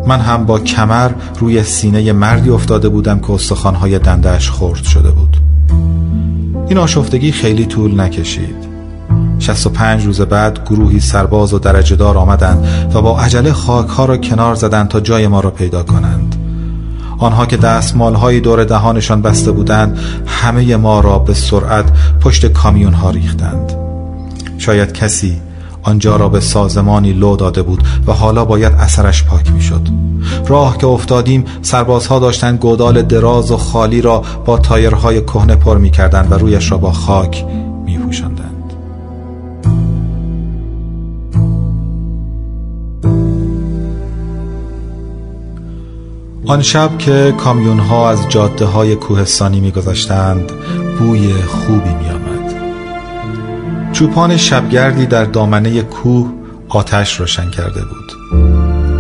من 0.07 0.19
هم 0.19 0.45
با 0.45 0.59
کمر 0.59 1.11
روی 1.39 1.63
سینه 1.63 2.13
مردی 2.13 2.49
افتاده 2.49 2.89
بودم 2.89 3.19
که 3.19 3.31
استخوانهای 3.31 3.99
دندش 3.99 4.49
خورد 4.49 4.83
شده 4.83 5.11
بود. 5.11 5.37
این 6.75 6.83
آشفتگی 6.83 7.31
خیلی 7.31 7.65
طول 7.65 7.99
نکشید. 8.01 8.55
65 9.39 10.05
روز 10.05 10.21
بعد 10.21 10.69
گروهی 10.69 10.99
سرباز 10.99 11.53
و 11.53 11.59
درجه 11.59 11.95
دار 11.95 12.17
آمدند 12.17 12.91
و 12.95 13.01
با 13.01 13.19
عجله 13.19 13.53
خاک 13.53 13.87
ها 13.87 14.05
را 14.05 14.17
کنار 14.17 14.55
زدند 14.55 14.87
تا 14.87 14.99
جای 14.99 15.27
ما 15.27 15.39
را 15.39 15.51
پیدا 15.51 15.83
کنند. 15.83 16.35
آنها 17.17 17.45
که 17.45 17.57
دستمال 17.57 18.39
دور 18.39 18.63
دهانشان 18.63 19.21
بسته 19.21 19.51
بودند 19.51 19.99
همه 20.27 20.75
ما 20.75 20.99
را 20.99 21.19
به 21.19 21.33
سرعت 21.33 21.85
پشت 22.21 22.45
کامیون 22.45 22.93
ها 22.93 23.09
ریختند. 23.09 23.73
شاید 24.57 24.93
کسی 24.93 25.41
آنجا 25.85 26.15
را 26.15 26.29
به 26.29 26.39
سازمانی 26.39 27.13
لو 27.13 27.35
داده 27.35 27.61
بود 27.61 27.83
و 28.07 28.11
حالا 28.11 28.45
باید 28.45 28.73
اثرش 28.73 29.23
پاک 29.23 29.51
می‌شد. 29.51 29.87
راه 30.47 30.77
که 30.77 30.87
افتادیم 30.87 31.45
سربازها 31.61 32.19
داشتند 32.19 32.59
گودال 32.59 33.01
دراز 33.01 33.51
و 33.51 33.57
خالی 33.57 34.01
را 34.01 34.23
با 34.45 34.57
تایرهای 34.57 35.21
کهنه 35.21 35.55
پر 35.55 35.77
می‌کردند 35.77 36.31
و 36.31 36.35
رویش 36.35 36.71
را 36.71 36.77
با 36.77 36.91
خاک 36.91 37.45
میپوشاندند 37.85 38.73
آن 46.47 46.61
شب 46.61 46.97
که 46.97 47.33
کامیون 47.37 47.79
ها 47.79 48.09
از 48.09 48.29
جاده 48.29 48.65
های 48.65 48.95
کوهستانی 48.95 49.59
میگذشتند 49.59 50.51
بوی 50.99 51.33
خوبی 51.33 51.93
می 51.93 52.09
آمد 52.09 52.24
چوپان 53.95 54.37
شبگردی 54.37 55.05
در 55.05 55.25
دامنه 55.25 55.81
کوه 55.81 56.31
آتش 56.69 57.19
روشن 57.19 57.49
کرده 57.49 57.81
بود. 57.81 58.11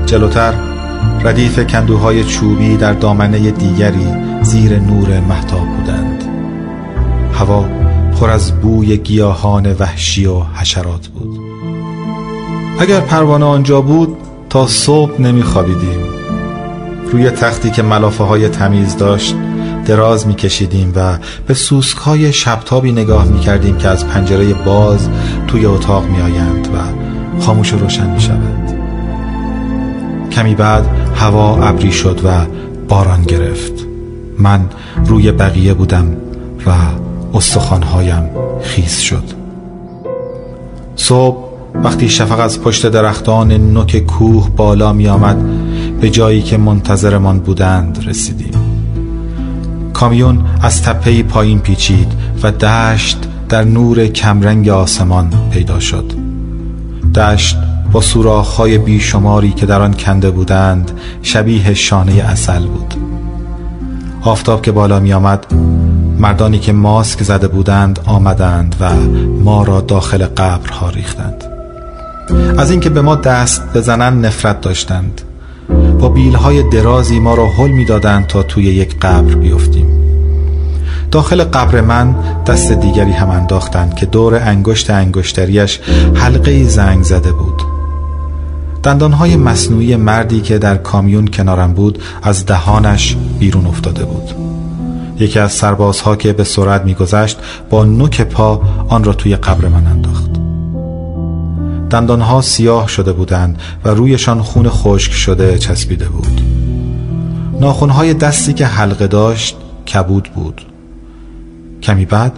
جلوتر 0.05 0.53
ردیف 1.23 1.59
کندوهای 1.59 2.23
چوبی 2.23 2.77
در 2.77 2.93
دامنه 2.93 3.51
دیگری 3.51 4.07
زیر 4.41 4.79
نور 4.79 5.19
محتاب 5.19 5.67
بودند. 5.67 6.23
هوا 7.33 7.65
پر 8.19 8.29
از 8.29 8.51
بوی 8.61 8.97
گیاهان 8.97 9.73
وحشی 9.79 10.25
و 10.25 10.39
حشرات 10.39 11.07
بود. 11.07 11.39
اگر 12.79 12.99
پروانه 12.99 13.45
آنجا 13.45 13.81
بود 13.81 14.17
تا 14.49 14.67
صبح 14.67 15.21
نمیخوابیدیم. 15.21 15.99
روی 17.11 17.29
تختی 17.29 17.69
که 17.69 17.81
ملافه 17.83 18.23
های 18.23 18.49
تمیز 18.49 18.97
داشت 18.97 19.35
دراز 19.85 20.27
میکشیدیم 20.27 20.93
و 20.95 21.17
به 21.47 21.53
سوسک 21.53 21.97
های 21.97 22.33
شبتابی 22.33 22.91
نگاه 22.91 23.25
می‌کردیم 23.25 23.77
که 23.77 23.87
از 23.87 24.07
پنجره 24.07 24.53
باز 24.53 25.09
توی 25.47 25.65
اتاق 25.65 26.05
میآیند 26.05 26.67
و 26.67 26.77
خاموش 27.41 27.73
و 27.73 27.79
روشن 27.79 28.09
می‌شوند. 28.09 28.79
کمی 30.31 30.55
بعد 30.55 30.85
هوا 31.15 31.63
ابری 31.63 31.91
شد 31.91 32.21
و 32.25 32.45
باران 32.89 33.23
گرفت. 33.23 33.73
من 34.39 34.65
روی 35.05 35.31
بقیه 35.31 35.73
بودم 35.73 36.07
و 36.65 36.71
استخوانهایم 37.33 38.29
خیز 38.61 38.99
شد. 38.99 39.23
صبح 40.95 41.37
وقتی 41.83 42.09
شفق 42.09 42.39
از 42.39 42.61
پشت 42.61 42.87
درختان 42.87 43.51
نوک 43.51 43.97
کوه 43.97 44.49
بالا 44.49 44.93
می 44.93 45.07
آمد 45.07 45.37
به 46.01 46.09
جایی 46.09 46.41
که 46.41 46.57
منتظرمان 46.57 47.39
بودند 47.39 48.03
رسیدیم. 48.07 48.64
کامیون 49.95 50.45
از 50.61 50.81
تپه 50.81 51.23
پایین 51.23 51.59
پیچید 51.59 52.11
و 52.43 52.51
دشت 52.51 53.17
در 53.49 53.63
نور 53.63 54.07
کمرنگ 54.07 54.69
آسمان 54.69 55.33
پیدا 55.51 55.79
شد. 55.79 56.11
دشت 57.15 57.57
با 57.91 58.01
سوراخ‌های 58.01 58.77
بیشماری 58.77 59.51
که 59.51 59.65
در 59.65 59.81
آن 59.81 59.93
کنده 59.93 60.31
بودند 60.31 60.91
شبیه 61.21 61.73
شانه 61.73 62.13
اصل 62.13 62.65
بود. 62.65 62.93
آفتاب 64.21 64.61
که 64.61 64.71
بالا 64.71 64.99
می 64.99 65.13
آمد 65.13 65.45
مردانی 66.19 66.59
که 66.59 66.73
ماسک 66.73 67.23
زده 67.23 67.47
بودند 67.47 67.99
آمدند 68.05 68.75
و 68.79 68.95
ما 69.43 69.63
را 69.63 69.81
داخل 69.81 70.25
قبرها 70.25 70.89
ریختند. 70.89 71.43
از 72.57 72.71
اینکه 72.71 72.89
به 72.89 73.01
ما 73.01 73.15
دست 73.15 73.63
بزنن 73.73 74.25
نفرت 74.25 74.61
داشتند. 74.61 75.21
با 75.99 76.09
بیلهای 76.09 76.69
درازی 76.69 77.19
ما 77.19 77.35
را 77.35 77.47
حل 77.47 77.71
می‌دادند 77.71 78.27
تا 78.27 78.43
توی 78.43 78.63
یک 78.63 78.99
قبر 78.99 79.35
بیفتیم. 79.35 79.85
داخل 81.11 81.43
قبر 81.43 81.81
من 81.81 82.15
دست 82.47 82.71
دیگری 82.71 83.11
هم 83.11 83.29
انداختند 83.29 83.95
که 83.95 84.05
دور 84.05 84.35
انگشت 84.35 84.89
انگشتریش 84.89 85.79
حلقه 86.13 86.63
زنگ 86.63 87.03
زده 87.03 87.31
بود. 87.31 87.61
دندانهای 88.83 89.35
مصنوعی 89.35 89.95
مردی 89.95 90.41
که 90.41 90.57
در 90.57 90.77
کامیون 90.77 91.27
کنارم 91.27 91.73
بود 91.73 91.99
از 92.23 92.45
دهانش 92.45 93.17
بیرون 93.39 93.65
افتاده 93.65 94.05
بود. 94.05 94.35
یکی 95.19 95.39
از 95.39 95.51
سربازها 95.51 96.15
که 96.15 96.33
به 96.33 96.43
سرعت 96.43 96.81
میگذشت 96.81 97.37
با 97.69 97.85
نوک 97.85 98.21
پا 98.21 98.61
آن 98.87 99.03
را 99.03 99.13
توی 99.13 99.35
قبر 99.35 99.67
من 99.67 99.87
انداخت. 99.87 100.34
دندانها 101.95 102.41
سیاه 102.41 102.87
شده 102.87 103.13
بودند 103.13 103.59
و 103.85 103.89
رویشان 103.89 104.41
خون 104.41 104.69
خشک 104.69 105.11
شده 105.11 105.57
چسبیده 105.57 106.09
بود. 106.09 106.41
ناخونهای 107.61 108.13
دستی 108.13 108.53
که 108.53 108.65
حلقه 108.65 109.07
داشت 109.07 109.57
کبود 109.93 110.29
بود. 110.35 110.61
کمی 111.81 112.05
بعد 112.05 112.33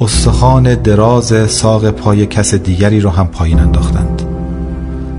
استخوان 0.00 0.74
دراز 0.74 1.50
ساق 1.50 1.90
پای 1.90 2.26
کس 2.26 2.54
دیگری 2.54 3.00
را 3.00 3.10
هم 3.10 3.26
پایین 3.26 3.60
انداختند. 3.60 4.22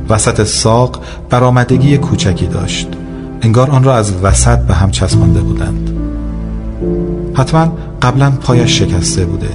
وسط 0.10 0.44
ساق 0.44 1.02
برآمدگی 1.30 1.98
کوچکی 1.98 2.48
داشت. 2.48 2.88
انگار 3.42 3.72
آن 3.72 3.84
را 3.84 3.96
از 3.96 4.14
وسط 4.24 4.60
به 4.60 4.74
هم 4.74 4.92
چسبانده 4.92 5.40
بودند. 5.40 5.90
حتما 7.34 7.78
قبلا 8.02 8.32
پایش 8.32 8.80
شکسته 8.80 9.26
بوده. 9.26 9.50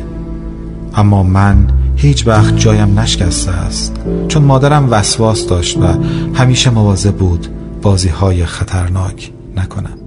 اما 0.95 1.23
من 1.23 1.67
هیچ 2.01 2.27
وقت 2.27 2.57
جایم 2.57 3.01
نشکسته 3.01 3.51
است. 3.51 3.97
چون 4.29 4.43
مادرم 4.43 4.89
وسواس 4.91 5.47
داشت 5.47 5.79
و 5.79 5.87
همیشه 6.35 6.71
مواظب 6.71 7.15
بود 7.15 7.47
بازی 7.83 8.09
های 8.09 8.45
خطرناک 8.45 9.33
نکنم. 9.57 9.99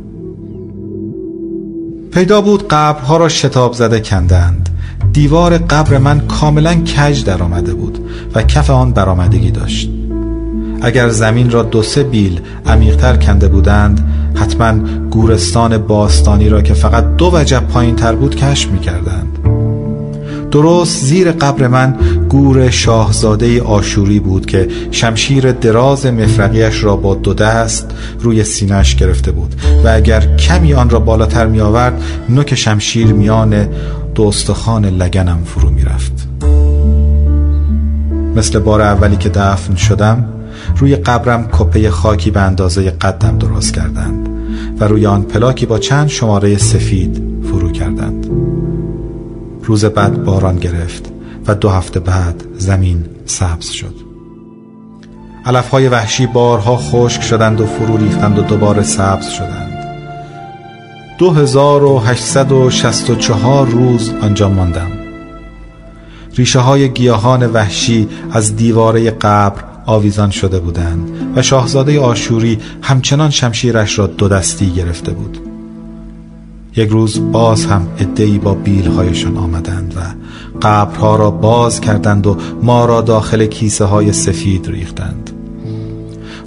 پیدا 2.12 2.42
بود 2.42 2.68
قبرها 2.68 3.18
را 3.18 3.30
شتاب 3.30 3.74
زده 3.74 4.00
کندند. 4.00 4.70
دیوار 5.14 5.58
قبر 5.58 5.98
من 5.98 6.20
کاملا 6.20 6.74
کج 6.74 7.24
در 7.24 7.44
آمده 7.44 7.74
بود 7.74 8.00
و 8.36 8.44
کف 8.44 8.70
آن 8.70 8.92
برآمدگی 8.94 9.52
داشت. 9.52 9.90
اگر 10.82 11.10
زمین 11.10 11.52
را 11.52 11.64
دو 11.64 11.84
سه 11.84 12.04
بیل 12.04 12.42
عمیقتر 12.66 13.18
کنده 13.18 13.48
بودند 13.48 14.08
حتما 14.36 14.74
گورستان 15.10 15.78
باستانی 15.78 16.50
را 16.50 16.62
که 16.62 16.74
فقط 16.74 17.16
دو 17.16 17.32
وجب 17.34 17.68
پایین 17.68 17.96
تر 17.96 18.16
بود 18.16 18.36
کشف 18.36 18.70
می 18.70 18.80
کردند 18.80 19.43
درست 20.54 21.06
زیر 21.06 21.32
قبر 21.32 21.68
من 21.68 21.96
گور 22.30 22.70
شاهزاده 22.70 23.62
آشوری 23.62 24.20
بود 24.20 24.46
که 24.46 24.68
شمشیر 24.92 25.52
دراز 25.52 26.06
مفرقیش 26.06 26.84
را 26.84 26.96
با 26.96 27.16
دو 27.16 27.34
دست 27.34 27.92
روی 28.20 28.44
سینهش 28.44 28.96
گرفته 28.96 29.32
بود 29.32 29.56
و 29.84 29.90
اگر 29.90 30.36
کمی 30.36 30.74
آن 30.74 30.90
را 30.90 31.00
بالاتر 31.00 31.46
می 31.46 31.60
آورد 31.60 32.02
نوک 32.30 32.56
شمشیر 32.56 33.08
میان 33.08 33.68
دو 34.16 34.32
لگنم 35.00 35.40
فرو 35.46 35.70
می 35.70 35.84
رفت 35.84 36.28
مثل 38.36 38.60
بار 38.60 38.82
اولی 38.82 39.16
که 39.16 39.30
دفن 39.30 39.76
شدم 39.76 40.26
روی 40.78 40.96
قبرم 40.96 41.50
کپه 41.52 41.90
خاکی 41.90 42.32
به 42.32 42.42
اندازه 42.42 42.90
قدم 42.90 43.38
درست 43.38 43.74
کردند 43.74 44.30
و 44.80 44.88
روی 44.88 45.06
آن 45.06 45.22
پلاکی 45.22 45.66
با 45.66 45.80
چند 45.80 46.08
شماره 46.08 46.58
سفید 46.58 47.24
فرو 47.44 47.72
کردند. 47.72 48.33
روز 49.64 49.86
بعد 49.86 50.24
باران 50.24 50.56
گرفت 50.56 51.12
و 51.48 51.56
دو 51.56 51.70
هفته 51.70 52.00
بعد 52.00 52.44
زمین 52.58 53.06
سبز 53.26 53.70
شد. 53.70 53.96
علف 55.46 55.70
های 55.70 55.88
وحشی 55.88 56.28
بارها 56.28 56.78
خشک 56.78 57.22
شدند 57.22 57.62
و 57.62 57.66
فرو 57.66 57.98
ریختند 57.98 58.40
و 58.40 58.42
دوباره 58.42 58.84
سبز 58.84 59.28
شدند. 59.28 59.74
دو 61.18 61.32
هزار 61.32 61.84
و 61.84 62.00
هشتصد 62.00 62.52
و 62.52 62.70
شست 62.70 63.10
و 63.10 63.16
چهار 63.16 63.68
روز 63.68 64.12
آنجا 64.22 64.50
ماندم. 64.50 64.92
ریشه 66.36 66.60
های 66.60 66.90
گیاهان 66.90 67.46
وحشی 67.46 68.08
از 68.32 68.56
دیواره 68.56 69.12
قبر 69.12 69.64
آویزان 69.86 70.30
شده 70.30 70.60
بودند 70.60 71.34
و 71.36 71.42
شاهزاده 71.42 72.00
آشوری 72.00 72.60
همچنان 72.82 73.30
شمشیرش 73.30 74.00
را 74.00 74.08
دو 74.08 74.28
دستی 74.28 74.70
گرفته 74.70 75.12
بود. 75.12 75.53
یک 76.76 76.90
روز 76.90 77.32
باز 77.32 77.66
هم 77.66 77.88
ادهی 78.00 78.38
با 78.38 78.54
بیلهایشان 78.54 79.38
آمدند 79.38 79.94
و 79.98 80.00
قبرها 80.62 81.16
را 81.16 81.32
باز 81.32 81.82
کردند 81.82 82.28
و 82.28 82.38
ما 82.62 82.86
را 82.86 83.02
داخل 83.02 83.46
کیسه 83.46 83.86
های 83.86 84.14
سفید 84.14 84.68
ریختند. 84.68 85.32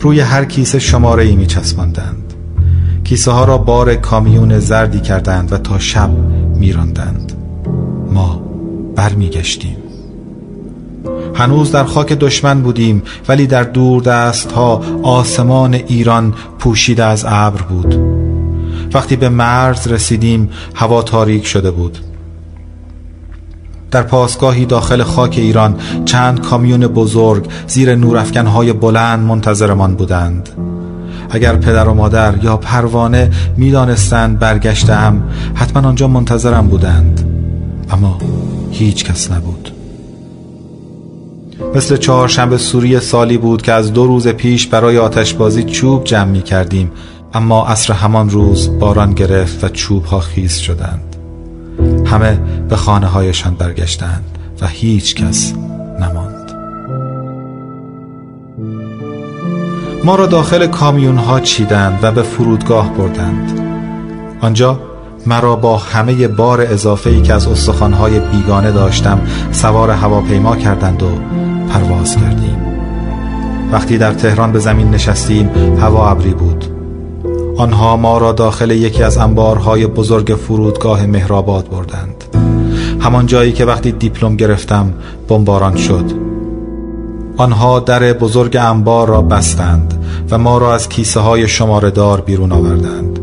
روی 0.01 0.21
هر 0.21 0.45
کیسه 0.45 0.79
شماره 0.79 1.25
ای 1.25 1.37
می 1.37 1.47
چسباندند 1.47 2.35
کیسه 3.05 3.31
ها 3.31 3.45
را 3.45 3.59
بار 3.59 3.95
کامیون 3.95 4.59
زردی 4.59 5.01
کردند 5.01 5.53
و 5.53 5.59
تا 5.59 5.79
شب 5.79 6.11
میراندند. 6.55 7.33
ما 8.13 8.43
برمیگشتیم. 8.97 9.77
هنوز 11.35 11.73
در 11.73 11.85
خاک 11.85 12.13
دشمن 12.13 12.63
بودیم 12.63 13.03
ولی 13.29 13.47
در 13.47 13.63
دور 13.63 14.03
دست 14.03 14.53
ها 14.53 14.83
آسمان 15.03 15.75
ایران 15.75 16.35
پوشیده 16.59 17.05
از 17.05 17.25
ابر 17.29 17.63
بود. 17.63 18.16
وقتی 18.95 19.17
به 19.17 19.29
مرز 19.29 19.89
رسیدیم 19.89 20.51
هوا 20.75 21.03
تاریک 21.03 21.47
شده 21.47 21.71
بود. 21.71 21.99
در 23.91 24.03
پاسگاهی 24.03 24.67
داخل 24.67 25.03
خاک 25.03 25.35
ایران 25.39 25.77
چند 26.05 26.41
کامیون 26.41 26.87
بزرگ 26.87 27.47
زیر 27.67 27.95
نورافکنهای 27.95 28.73
بلند 28.73 29.27
منتظرمان 29.27 29.95
بودند. 29.95 30.49
اگر 31.31 31.57
پدر 31.57 31.89
و 31.89 31.95
مادر 31.95 32.45
یا 32.45 32.57
پروانه 32.57 33.31
می‌دانستند 33.57 34.39
برگشتم 34.39 35.23
حتما 35.55 35.89
آنجا 35.89 36.09
منتظرم 36.09 36.67
بودند. 36.67 37.31
اما 37.91 38.19
هیچ 38.71 39.05
کس 39.05 39.31
نبود. 39.31 39.73
مثل 41.75 41.97
چهارشنبه 41.97 42.59
سوری 42.59 43.01
سالی 43.01 43.39
بود 43.39 43.63
که 43.63 43.73
از 43.73 43.93
دو 43.93 44.07
روز 44.07 44.29
پیش 44.29 44.67
برای 44.67 44.99
آتشبازی 44.99 45.63
چوب 45.63 46.05
جمع 46.05 46.31
می 46.31 46.43
کردیم 46.43 46.91
اما 47.37 47.67
عصر 47.67 47.93
همان 47.93 48.31
روز 48.31 48.79
باران 48.79 49.13
گرفت 49.13 49.65
و 49.65 49.69
چوب 49.69 50.05
ها 50.05 50.21
خیز 50.21 50.57
شدند. 50.57 51.17
همه 52.07 52.41
به 52.69 52.77
خانه 52.77 53.07
هایشان 53.07 53.55
برگشتند 53.55 54.39
و 54.61 54.67
هیچ 54.67 55.15
کس 55.15 55.55
نماند. 56.01 56.53
ما 60.05 60.17
را 60.17 60.27
داخل 60.27 60.67
کامیون 60.67 61.17
ها 61.17 61.41
چیدند 61.41 61.99
و 62.03 62.13
به 62.13 62.23
فرودگاه 62.23 62.91
بردند. 62.91 63.61
آنجا 64.41 64.81
مرا 65.27 65.57
با 65.57 65.77
همه 65.77 66.29
بار 66.29 66.61
اضافه 66.61 67.11
ای 67.11 67.23
که 67.23 67.35
از 67.35 67.47
استخوانهای 67.47 68.21
بیگانه 68.21 68.73
داشتم 68.73 69.21
سوار 69.53 69.91
هواپیما 69.91 70.57
کردند 70.57 71.03
و 71.03 71.09
پرواز 71.73 72.17
کردیم. 72.17 72.59
وقتی 73.73 73.99
در 73.99 74.13
تهران 74.13 74.53
به 74.53 74.59
زمین 74.59 74.91
نشستیم 74.91 75.51
هوا 75.81 76.11
ابری 76.11 76.35
بود. 76.35 76.76
آنها 77.57 77.97
ما 77.97 78.19
را 78.19 78.33
داخل 78.33 78.71
یکی 78.71 79.03
از 79.03 79.19
انبارهای 79.19 79.87
بزرگ 79.87 80.27
فرودگاه 80.35 81.07
مهرآباد 81.07 81.69
بردند. 81.69 82.25
همان 83.01 83.27
جایی 83.27 83.53
که 83.53 83.65
وقتی 83.65 83.93
دیپلم 83.93 84.37
گرفتم 84.37 84.95
بمباران 85.29 85.77
شد. 85.77 86.05
آنها 87.37 87.81
در 87.81 88.13
بزرگ 88.13 88.57
انبار 88.57 89.09
را 89.09 89.23
بستند 89.23 89.95
و 90.31 90.39
ما 90.39 90.59
را 90.59 90.75
از 90.75 90.89
کیسه 90.89 91.21
های 91.21 91.49
شماره 91.49 91.91
دار 91.91 92.21
بیرون 92.21 92.53
آوردند. 92.53 93.19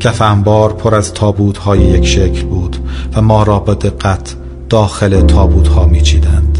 کف 0.00 0.22
انبار 0.22 0.72
پر 0.72 0.94
از 0.94 1.14
تابوت 1.14 1.58
های 1.58 1.80
یک 1.80 2.06
شکل 2.06 2.46
بود 2.46 2.76
و 3.16 3.22
ما 3.22 3.42
را 3.42 3.58
با 3.58 3.74
دقت 3.74 4.36
داخل 4.68 5.20
تابوت 5.20 5.68
ها 5.68 5.86
میچیدند. 5.86 6.58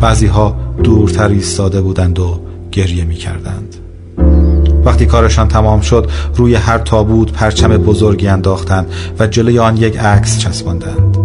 بعضی 0.00 0.26
ها 0.26 0.56
دورتر 0.82 1.28
ایستاده 1.28 1.80
بودند 1.80 2.18
و 2.18 2.40
گریه 2.72 3.04
می 3.04 3.14
کردند 3.14 3.83
وقتی 4.84 5.06
کارشان 5.06 5.48
تمام 5.48 5.80
شد 5.80 6.10
روی 6.34 6.54
هر 6.54 6.78
تابوت 6.78 7.32
پرچم 7.32 7.76
بزرگی 7.76 8.28
انداختند 8.28 8.86
و 9.18 9.26
جلوی 9.26 9.58
آن 9.58 9.76
یک 9.76 9.98
عکس 9.98 10.38
چسباندند. 10.38 11.18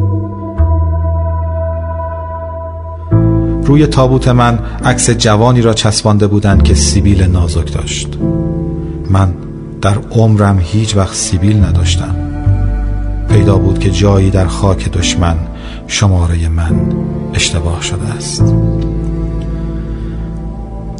روی 3.65 3.87
تابوت 3.87 4.27
من 4.27 4.59
عکس 4.85 5.09
جوانی 5.09 5.61
را 5.61 5.73
چسبانده 5.73 6.27
بودند 6.27 6.63
که 6.63 6.73
سیبیل 6.73 7.23
نازک 7.23 7.73
داشت. 7.73 8.07
من 9.09 9.33
در 9.81 9.97
عمرم 10.11 10.59
هیچ 10.59 10.95
وقت 10.95 11.15
سیبیل 11.15 11.63
نداشتم. 11.63 12.15
پیدا 13.29 13.57
بود 13.57 13.79
که 13.79 13.91
جایی 13.91 14.29
در 14.29 14.47
خاک 14.47 14.91
دشمن 14.91 15.37
شماره 15.87 16.49
من 16.49 16.91
اشتباه 17.33 17.81
شده 17.81 18.07
است. 18.17 18.43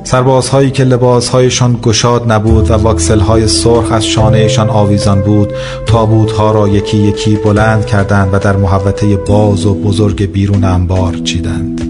سربازهایی 0.10 0.72
که 0.72 0.84
لباسهایشان 0.84 1.80
گشاد 1.84 2.32
نبود 2.32 2.72
و 2.72 2.74
واکسلهای 2.74 3.48
سرخ 3.48 3.91
از 3.91 4.06
شانهشان 4.06 4.69
آویزان 4.69 5.22
بود 5.22 5.54
تابوتها 5.86 6.52
را 6.52 6.67
یکی 6.67 6.98
یکی 6.98 7.36
بلند 7.36 7.86
کردند 7.86 8.30
و 8.34 8.39
در 8.39 8.56
محوطه 8.56 9.15
باز 9.15 9.65
و 9.65 9.74
بزرگ 9.74 10.32
بیرون 10.32 10.63
انبار 10.63 11.13
چیدند. 11.13 11.82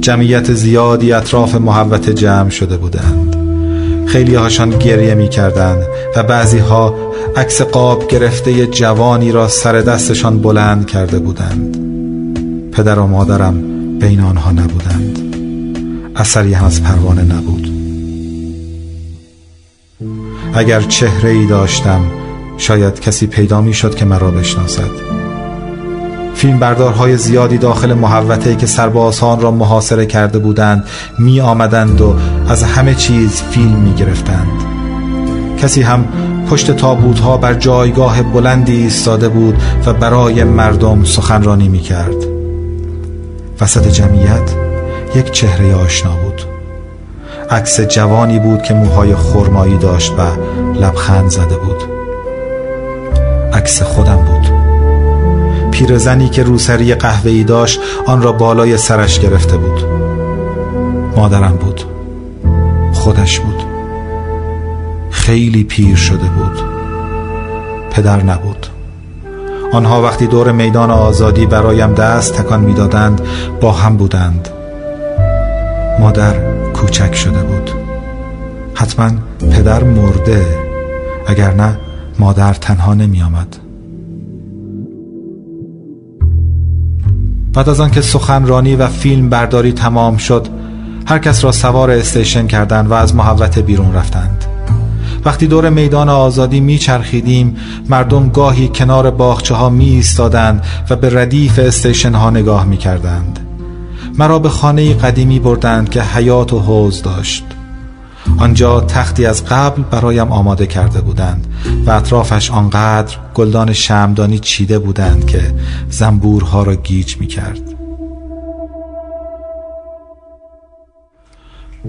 جمعیت 0.00 0.52
زیادی 0.52 1.12
اطراف 1.12 1.54
محوطه 1.54 2.14
جمع 2.14 2.50
شده 2.50 2.76
بودند. 2.76 3.36
خیلی 4.06 4.34
هاشان 4.34 4.70
گریه 4.70 5.14
می 5.14 5.28
کردند 5.28 5.82
و 6.16 6.22
بعضی 6.22 6.58
ها 6.58 6.94
عکس 7.36 7.62
قاب 7.62 8.08
گرفته 8.08 8.66
جوانی 8.66 9.32
را 9.32 9.48
سر 9.48 9.72
دستشان 9.80 10.38
بلند 10.38 10.86
کرده 10.86 11.18
بودند. 11.18 11.78
پدر 12.72 12.98
و 12.98 13.06
مادرم 13.06 13.54
بین 13.98 14.20
آنها 14.20 14.50
نبودند. 14.50 15.25
اثری 16.16 16.54
هم 16.54 16.64
از 16.64 16.82
پروانه 16.82 17.22
نبود. 17.22 17.70
اگر 20.54 20.80
چهره 20.80 21.30
ای 21.30 21.46
داشتم 21.46 22.00
شاید 22.58 23.00
کسی 23.00 23.26
پیدا 23.26 23.60
می 23.60 23.74
شد 23.74 23.94
که 23.94 24.04
مرا 24.04 24.30
بشناسد. 24.30 24.90
فیلم 26.34 26.58
بردارهای 26.58 27.16
زیادی 27.16 27.58
داخل 27.58 27.94
محوطه 27.94 28.56
که 28.56 28.66
سربازان 28.66 29.40
را 29.40 29.50
محاصره 29.50 30.06
کرده 30.06 30.38
بودند 30.38 30.84
می 31.18 31.40
آمدند 31.40 32.00
و 32.00 32.14
از 32.48 32.62
همه 32.62 32.94
چیز 32.94 33.42
فیلم 33.42 33.76
می 33.76 33.94
گرفتند 33.94 34.62
کسی 35.58 35.82
هم 35.82 36.04
پشت 36.50 36.70
تابوت 36.70 37.18
ها 37.18 37.36
بر 37.36 37.54
جایگاه 37.54 38.22
بلندی 38.22 38.76
ایستاده 38.76 39.28
بود 39.28 39.62
و 39.86 39.92
برای 39.92 40.44
مردم 40.44 41.04
سخنرانی 41.04 41.68
می 41.68 41.80
کرد 41.80 42.16
وسط 43.60 43.88
جمعیت 43.88 44.65
یک 45.14 45.30
چهره 45.30 45.74
آشنا 45.74 46.16
بود. 46.16 46.42
عکس 47.50 47.80
جوانی 47.80 48.38
بود 48.38 48.62
که 48.62 48.74
موهای 48.74 49.14
خرمایی 49.14 49.78
داشت 49.78 50.12
و 50.18 50.22
لبخند 50.80 51.30
زده 51.30 51.56
بود. 51.56 51.82
عکس 53.52 53.82
خودم 53.82 54.16
بود. 54.16 54.50
پیرزنی 55.70 56.28
که 56.28 56.42
روسری 56.42 56.94
قهوه‌ای 56.94 57.44
داشت 57.44 57.80
آن 58.06 58.22
را 58.22 58.32
بالای 58.32 58.76
سرش 58.76 59.20
گرفته 59.20 59.56
بود. 59.56 59.84
مادرم 61.16 61.56
بود. 61.56 61.84
خودش 62.92 63.40
بود. 63.40 63.62
خیلی 65.10 65.64
پیر 65.64 65.96
شده 65.96 66.28
بود. 66.28 66.60
پدر 67.90 68.22
نبود. 68.22 68.66
آنها 69.72 70.02
وقتی 70.02 70.26
دور 70.26 70.52
میدان 70.52 70.90
آزادی 70.90 71.46
برایم 71.46 71.94
دست 71.94 72.34
تکان 72.34 72.60
می‌دادند 72.60 73.20
با 73.60 73.72
هم 73.72 73.96
بودند. 73.96 74.48
مادر 76.00 76.34
کوچک 76.72 77.14
شده 77.14 77.42
بود. 77.42 77.70
حتما 78.74 79.10
پدر 79.50 79.84
مرده 79.84 80.46
اگر 81.26 81.54
نه 81.54 81.78
مادر 82.18 82.54
تنها 82.54 82.94
نمی 82.94 83.22
آمد 83.22 83.56
بعد 87.52 87.68
از 87.68 87.80
آنکه 87.80 88.00
سخنرانی 88.00 88.76
و 88.76 88.86
فیلم 88.86 89.28
برداری 89.28 89.72
تمام 89.72 90.16
شد 90.16 90.48
هر 91.06 91.18
کس 91.18 91.44
را 91.44 91.52
سوار 91.52 91.90
استیشن 91.90 92.46
کردند 92.46 92.90
و 92.90 92.94
از 92.94 93.14
محوطه 93.14 93.62
بیرون 93.62 93.94
رفتند. 93.94 94.44
وقتی 95.24 95.46
دور 95.46 95.70
میدان 95.70 96.08
آزادی 96.08 96.60
میچرخیدیم 96.60 97.56
مردم 97.88 98.28
گاهی 98.28 98.68
کنار 98.68 99.10
باخچه 99.10 99.54
ها 99.54 99.68
می 99.68 99.84
ایستادند 99.84 100.64
و 100.90 100.96
به 100.96 101.20
ردیف 101.20 101.58
استیشن 101.58 102.14
ها 102.14 102.30
نگاه 102.30 102.64
می 102.64 102.76
کردند 102.76 103.45
مرا 104.18 104.38
به 104.38 104.48
خانه 104.48 104.94
قدیمی 104.94 105.38
بردند 105.38 105.88
که 105.88 106.02
حیات 106.02 106.52
و 106.52 106.58
حوز 106.58 107.02
داشت. 107.02 107.44
آنجا 108.38 108.80
تختی 108.80 109.26
از 109.26 109.44
قبل 109.44 109.82
برایم 109.82 110.32
آماده 110.32 110.66
کرده 110.66 111.00
بودند 111.00 111.46
و 111.86 111.90
اطرافش 111.90 112.50
آنقدر 112.50 113.16
گلدان 113.34 113.72
شمدانی 113.72 114.38
چیده 114.38 114.78
بودند 114.78 115.26
که 115.26 115.54
زنبورها 115.90 116.62
را 116.62 116.74
گیج 116.74 117.16
می 117.16 117.26
کرد 117.26 117.60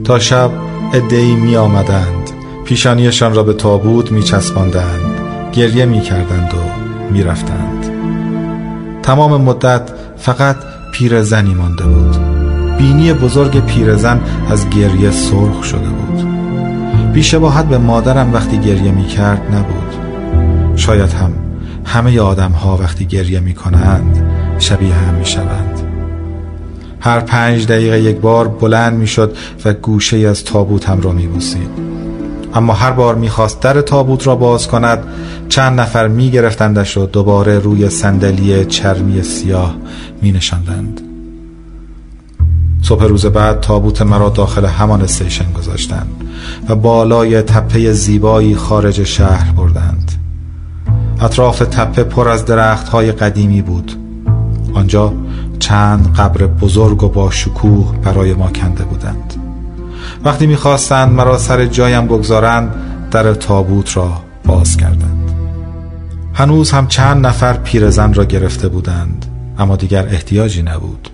تا 0.04 0.20
شب 0.20 0.52
ادهی 0.94 1.36
می 1.36 1.56
آمدند 1.56 2.30
پیشانیشان 2.66 3.36
را 3.36 3.44
به 3.44 3.54
تابوت 3.54 4.12
می 4.12 4.24
چسباندند 4.24 5.20
گریه 5.54 5.86
می 5.86 6.02
کردند 6.02 6.54
و 6.54 6.58
می 7.14 7.24
رفتند 7.24 7.86
تمام 9.04 9.42
مدت 9.42 9.92
فقط 10.18 10.58
پیرزنی 10.98 11.54
مانده 11.54 11.84
بود. 11.84 12.18
بینی 12.78 13.14
بزرگ 13.14 13.66
پیرزن 13.66 14.22
از 14.50 14.70
گریه 14.70 15.12
سرخ 15.12 15.64
شده 15.64 15.90
بود. 15.90 16.28
بیشباهت 17.14 17.66
به 17.66 17.78
مادرم 17.78 18.34
وقتی 18.34 18.58
گریه 18.58 18.92
می 18.92 19.08
کرد 19.08 19.56
نبود. 19.56 19.96
شاید 20.76 21.14
هم 21.14 21.34
همه 21.86 22.20
آدم 22.20 22.52
ها 22.52 22.78
وقتی 22.78 23.06
گریه 23.06 23.40
می 23.40 23.54
کنند 23.54 24.24
شبیه 24.60 24.94
هم 24.94 25.14
می 25.14 25.26
شوند. 25.26 25.80
هر 27.00 27.20
پنج 27.20 27.68
دقیقه 27.68 28.02
یک 28.02 28.18
بار 28.18 28.48
بلند 28.48 28.94
می 28.94 29.08
شد 29.08 29.38
و 29.66 29.74
گوشه 29.74 30.18
از 30.18 30.44
تابوتم 30.44 31.02
را 31.02 31.12
می 31.12 31.28
بوسید. 31.28 31.97
اما 32.58 32.74
هر 32.74 32.92
بار 32.92 33.16
می‌خواست 33.16 33.60
در 33.60 33.82
تابوت 33.82 34.28
را 34.28 34.36
باز 34.36 34.68
کند 34.68 35.04
چند 35.50 35.80
نفر 35.80 36.08
میگرفتندش 36.08 36.98
و 36.98 37.06
دوباره 37.06 37.60
روی 37.60 37.90
صندلی 37.90 38.66
چرمی 38.66 39.24
سیاه 39.24 39.76
می 40.22 40.32
نشندند 40.32 41.02
صبح 42.82 43.06
روز 43.06 43.26
بعد 43.26 43.60
تابوت 43.60 44.02
مرا 44.02 44.30
داخل 44.30 44.66
همان 44.66 45.02
استیشن 45.02 45.52
گذاشتند 45.52 46.12
و 46.70 46.76
بالای 46.76 47.42
تپه 47.42 47.92
زیبایی 47.92 48.56
خارج 48.56 49.04
شهر 49.04 49.52
بردند. 49.52 50.12
اطراف 51.22 51.60
تپه 51.60 52.04
پر 52.04 52.30
از 52.30 52.46
درخت 52.46 52.90
های 52.90 53.12
قدیمی 53.12 53.62
بود. 53.62 53.92
آنجا 54.74 55.14
چند 55.60 56.14
قبر 56.14 56.48
بزرگ 56.48 57.04
و 57.04 57.10
با 57.10 57.32
شکوه 57.32 57.96
برای 58.04 58.34
ما 58.34 58.48
کنده 58.48 58.84
بودند. 58.84 59.37
وقتی 60.26 60.48
می‌خواستند 60.48 61.14
مرا 61.14 61.38
سر 61.38 61.66
جایم 61.66 62.08
بگذارند 62.08 62.76
در 63.12 63.34
تابوت 63.34 63.98
را 63.98 64.12
باز 64.46 64.78
کردند. 64.78 65.32
هنوز 66.34 66.72
هم 66.72 66.88
چند 66.88 67.26
نفر 67.26 67.54
پیرزن 67.54 68.14
را 68.14 68.26
گرفته 68.26 68.68
بودند 68.68 69.26
اما 69.60 69.76
دیگر 69.76 70.08
احتیاجی 70.08 70.62
نبود. 70.62 71.10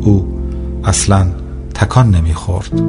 او 0.00 0.40
اصلا 0.84 1.26
تکان 1.74 2.10
نمی‌خورد. 2.10 2.82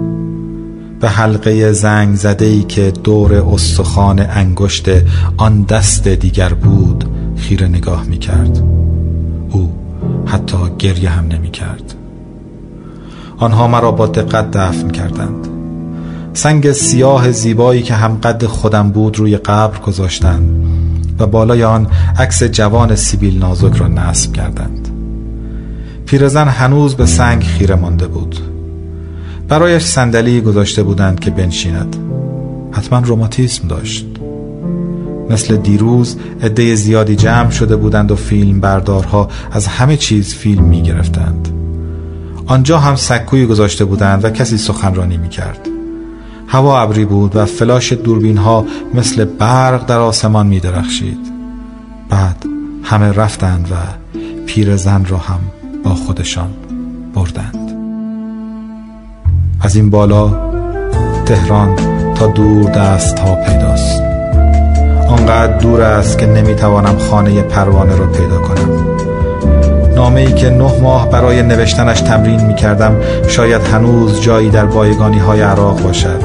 به 1.00 1.10
حلقه 1.10 1.71
زنگ 1.71 2.15
زده 2.15 2.45
ای 2.45 2.63
که 2.63 2.91
دور 3.04 3.34
استخوان 3.34 4.19
انگشت 4.19 4.89
آن 5.38 5.62
دست 5.62 6.08
دیگر 6.08 6.54
بود 6.54 7.06
خیره 7.38 7.67
نگاه 7.67 8.04
می 8.04 8.17
کرد 8.17 8.63
او 9.50 9.73
حتی 10.26 10.58
گریه 10.80 11.10
هم 11.10 11.28
نمی 11.28 11.52
کرد 11.52 11.93
آنها 13.38 13.67
مرا 13.67 13.91
با 13.91 14.08
دقت 14.08 14.52
دفن 14.52 14.89
کردند. 14.89 15.47
سنگ 16.34 16.71
سیاه 16.71 17.32
زیبایی 17.32 17.82
که 17.82 17.93
هم 17.93 18.15
قد 18.15 18.45
خودم 18.45 18.89
بود 18.89 19.19
روی 19.19 19.38
قبر 19.38 19.80
گذاشتند 19.80 20.65
و 21.19 21.28
بالای 21.28 21.63
آن 21.63 21.88
عکس 22.19 22.43
جوان 22.43 22.95
سیبیل 22.95 23.39
نازک 23.39 23.76
را 23.76 23.88
نصب 23.88 24.34
کردند. 24.34 24.89
پیرزن 26.06 26.47
هنوز 26.47 26.95
به 26.95 27.06
سنگ 27.06 27.43
خیره 27.43 27.76
مانده 27.76 28.08
بود. 28.08 28.39
برایش 29.47 29.84
صندلی 29.84 30.41
گذاشته 30.41 30.84
بودند 30.84 31.19
که 31.19 31.32
بنشیند. 31.32 31.95
حتما 32.71 33.00
روماتیسم 33.00 33.67
داشت. 33.67 34.06
مثل 35.30 35.58
دیروز 35.58 36.17
عده 36.43 36.76
زیادی 36.76 37.15
جمع 37.15 37.50
شده 37.50 37.76
بودند 37.76 38.12
و 38.12 38.15
فیلم 38.15 38.60
بردارها 38.60 39.30
از 39.52 39.67
همه 39.67 39.97
چیز 39.97 40.34
فیلم 40.34 40.63
می 40.63 40.82
گرفتند 40.82 41.57
آنجا 42.48 42.80
هم 42.80 42.96
سکوی 42.96 43.46
گذاشته 43.46 43.86
بودند 43.86 44.26
و 44.26 44.30
کسی 44.30 44.58
سخنرانی 44.58 45.18
می 45.18 45.30
کرد 45.30 45.68
هوا 46.48 46.82
ابری 46.82 47.06
بود 47.06 47.36
و 47.36 47.46
فلاش 47.46 47.94
دوربین 47.94 48.38
ها 48.38 48.66
مثل 48.94 49.26
برق 49.26 49.86
در 49.86 50.00
آسمان 50.00 50.48
می 50.48 50.60
درخشید 50.60 51.20
بعد 52.10 52.46
همه 52.84 53.12
رفتند 53.12 53.72
و 53.72 53.76
پیرزن 54.46 55.06
را 55.06 55.18
هم 55.18 55.40
با 55.84 55.96
خودشان 55.96 56.50
بردند. 57.14 57.72
از 59.62 59.76
این 59.76 59.90
بالا 59.90 60.52
تهران 61.26 61.76
تا 62.16 62.28
دور 62.28 62.72
دست 62.72 63.20
ها 63.20 63.36
پیداست. 63.36 64.02
آنقدر 65.10 65.58
دور 65.58 65.82
است 65.82 66.18
که 66.18 66.26
نمی‌توانم 66.26 66.98
خانه 66.98 67.42
پروانه 67.42 67.96
را 67.96 68.08
پیدا 68.08 68.38
کنم. 68.42 68.97
نامه 69.98 70.22
ای 70.22 70.34
که 70.34 70.50
نه 70.50 70.82
ماه 70.82 71.10
برای 71.10 71.44
نوشتنش 71.44 72.02
تمرین 72.02 72.46
می 72.46 72.56
کردم 72.56 72.96
شاید 73.28 73.62
هنوز 73.62 74.22
جایی 74.22 74.50
در 74.50 74.66
بایگانی 74.66 75.20
های 75.20 75.42
عراق 75.42 75.84
باشد. 75.84 76.22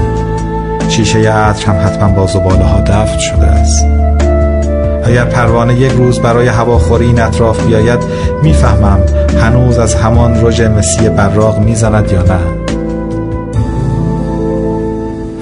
شیشه 0.89 1.19
عطر 1.19 1.67
هم 1.67 1.87
حتما 1.87 2.09
با 2.09 2.27
زباله 2.27 2.65
ها 2.65 2.81
دفت 2.81 3.19
شده 3.19 3.47
است. 3.47 3.87
اگر 5.05 5.25
پروانه 5.25 5.75
یک 5.75 5.93
روز 5.93 6.21
برای 6.21 6.49
هواخوری 6.49 7.07
این 7.07 7.21
اطراف 7.21 7.67
بیاید 7.67 8.01
می‌فهمم 8.43 9.01
هنوز 9.43 9.79
از 9.79 9.95
همان 9.95 10.47
رژ 10.47 10.61
مسی 10.61 11.09
براق 11.09 11.59
می‌زند 11.59 12.13
یا 12.13 12.23
نه. 12.23 12.39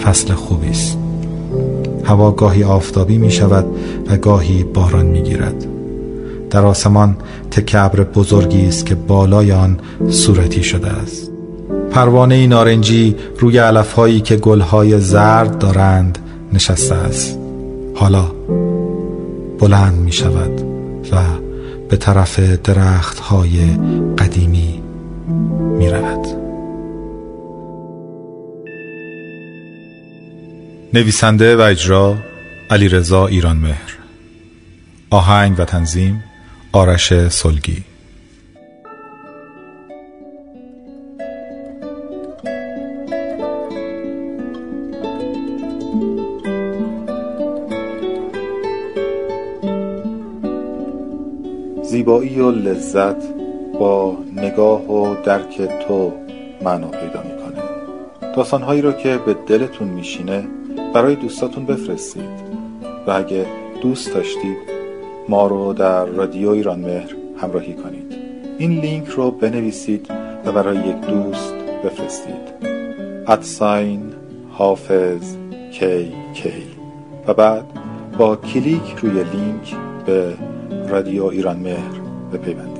فصل 0.05 0.33
خوبی 0.33 0.71
است. 0.71 0.99
هوا 2.05 2.31
گاهی 2.31 2.65
آفتابی 2.65 3.19
می 3.19 3.31
شود 3.31 3.65
و 4.11 4.17
گاهی 4.17 4.65
باران 4.65 5.07
می 5.07 5.23
گیرد 5.23 5.80
در 6.51 6.67
آسمان 6.67 7.17
تکه 7.51 7.79
ابر 7.79 8.03
بزرگی 8.03 8.67
است 8.67 8.87
که 8.87 8.95
بالای 8.95 9.53
آن 9.53 9.79
صورتی 10.11 10.63
شده 10.63 10.89
است. 10.89 11.31
پروانه 11.91 12.47
نارنجی 12.47 13.17
روی 13.39 13.59
علف 13.59 13.93
هایی 13.93 14.21
که 14.21 14.37
گلهای 14.37 15.01
زرد 15.01 15.59
دارند 15.59 16.19
نشسته 16.53 16.95
است. 16.95 17.39
حالا 17.95 18.25
بلند 19.59 19.99
می 19.99 20.13
شود 20.13 20.61
و 21.13 21.17
به 21.89 21.97
طرف 21.97 22.41
درخت 22.41 23.19
های 23.19 23.59
قدیمی 24.19 24.83
می 25.79 25.91
رود. 25.91 26.27
نویسنده 30.95 31.57
و 31.57 31.61
اجرا 31.61 32.17
علی 32.71 32.89
رضا 32.89 33.27
ایران 33.27 33.57
مهر 33.57 33.99
آهنگ 35.11 35.55
و 35.59 35.65
تنظیم 35.65 36.25
آرش 36.73 37.29
سلگی. 37.29 37.85
زیبایی 51.83 52.41
و 52.41 52.51
لذت 52.51 53.17
با 53.79 54.17
نگاه 54.37 54.91
و 54.91 55.23
درک 55.25 55.63
تو 55.63 56.13
معنا 56.63 56.89
پیدا 56.89 57.23
می‌کنه. 57.23 57.63
داستانهایی 58.37 58.83
رو 58.83 58.93
که 58.93 59.19
به 59.27 59.35
دلتون 59.47 59.89
میشینه 59.89 60.45
برای 60.95 61.15
دوستاتون 61.15 61.67
بفرستید. 61.67 62.51
و 63.07 63.11
اگه 63.11 63.47
دوست 63.83 64.15
داشتید 64.15 64.80
ما 65.31 65.47
رو 65.47 65.73
در 65.73 66.05
رادیو 66.05 66.49
ایران 66.49 66.81
مهر 66.81 67.15
همراهی 67.37 67.75
کنید. 67.75 68.15
این 68.59 68.81
لینک 68.81 69.09
رو 69.09 69.31
بنویسید 69.31 70.11
و 70.45 70.53
برای 70.53 70.77
یک 70.77 71.01
دوست 71.01 71.55
بفرستید. 71.85 72.71
ادساین 73.27 74.03
حافظ 74.51 75.37
کی 75.73 76.13
کی 76.35 76.63
و 77.27 77.35
بعد 77.35 77.65
با 78.19 78.37
کلیک 78.37 78.97
روی 79.03 79.25
لینک 79.25 79.75
به 80.07 80.35
رادیو 80.89 81.25
ایران 81.25 81.57
مهر 81.57 82.01
بپیوندید. 82.33 82.80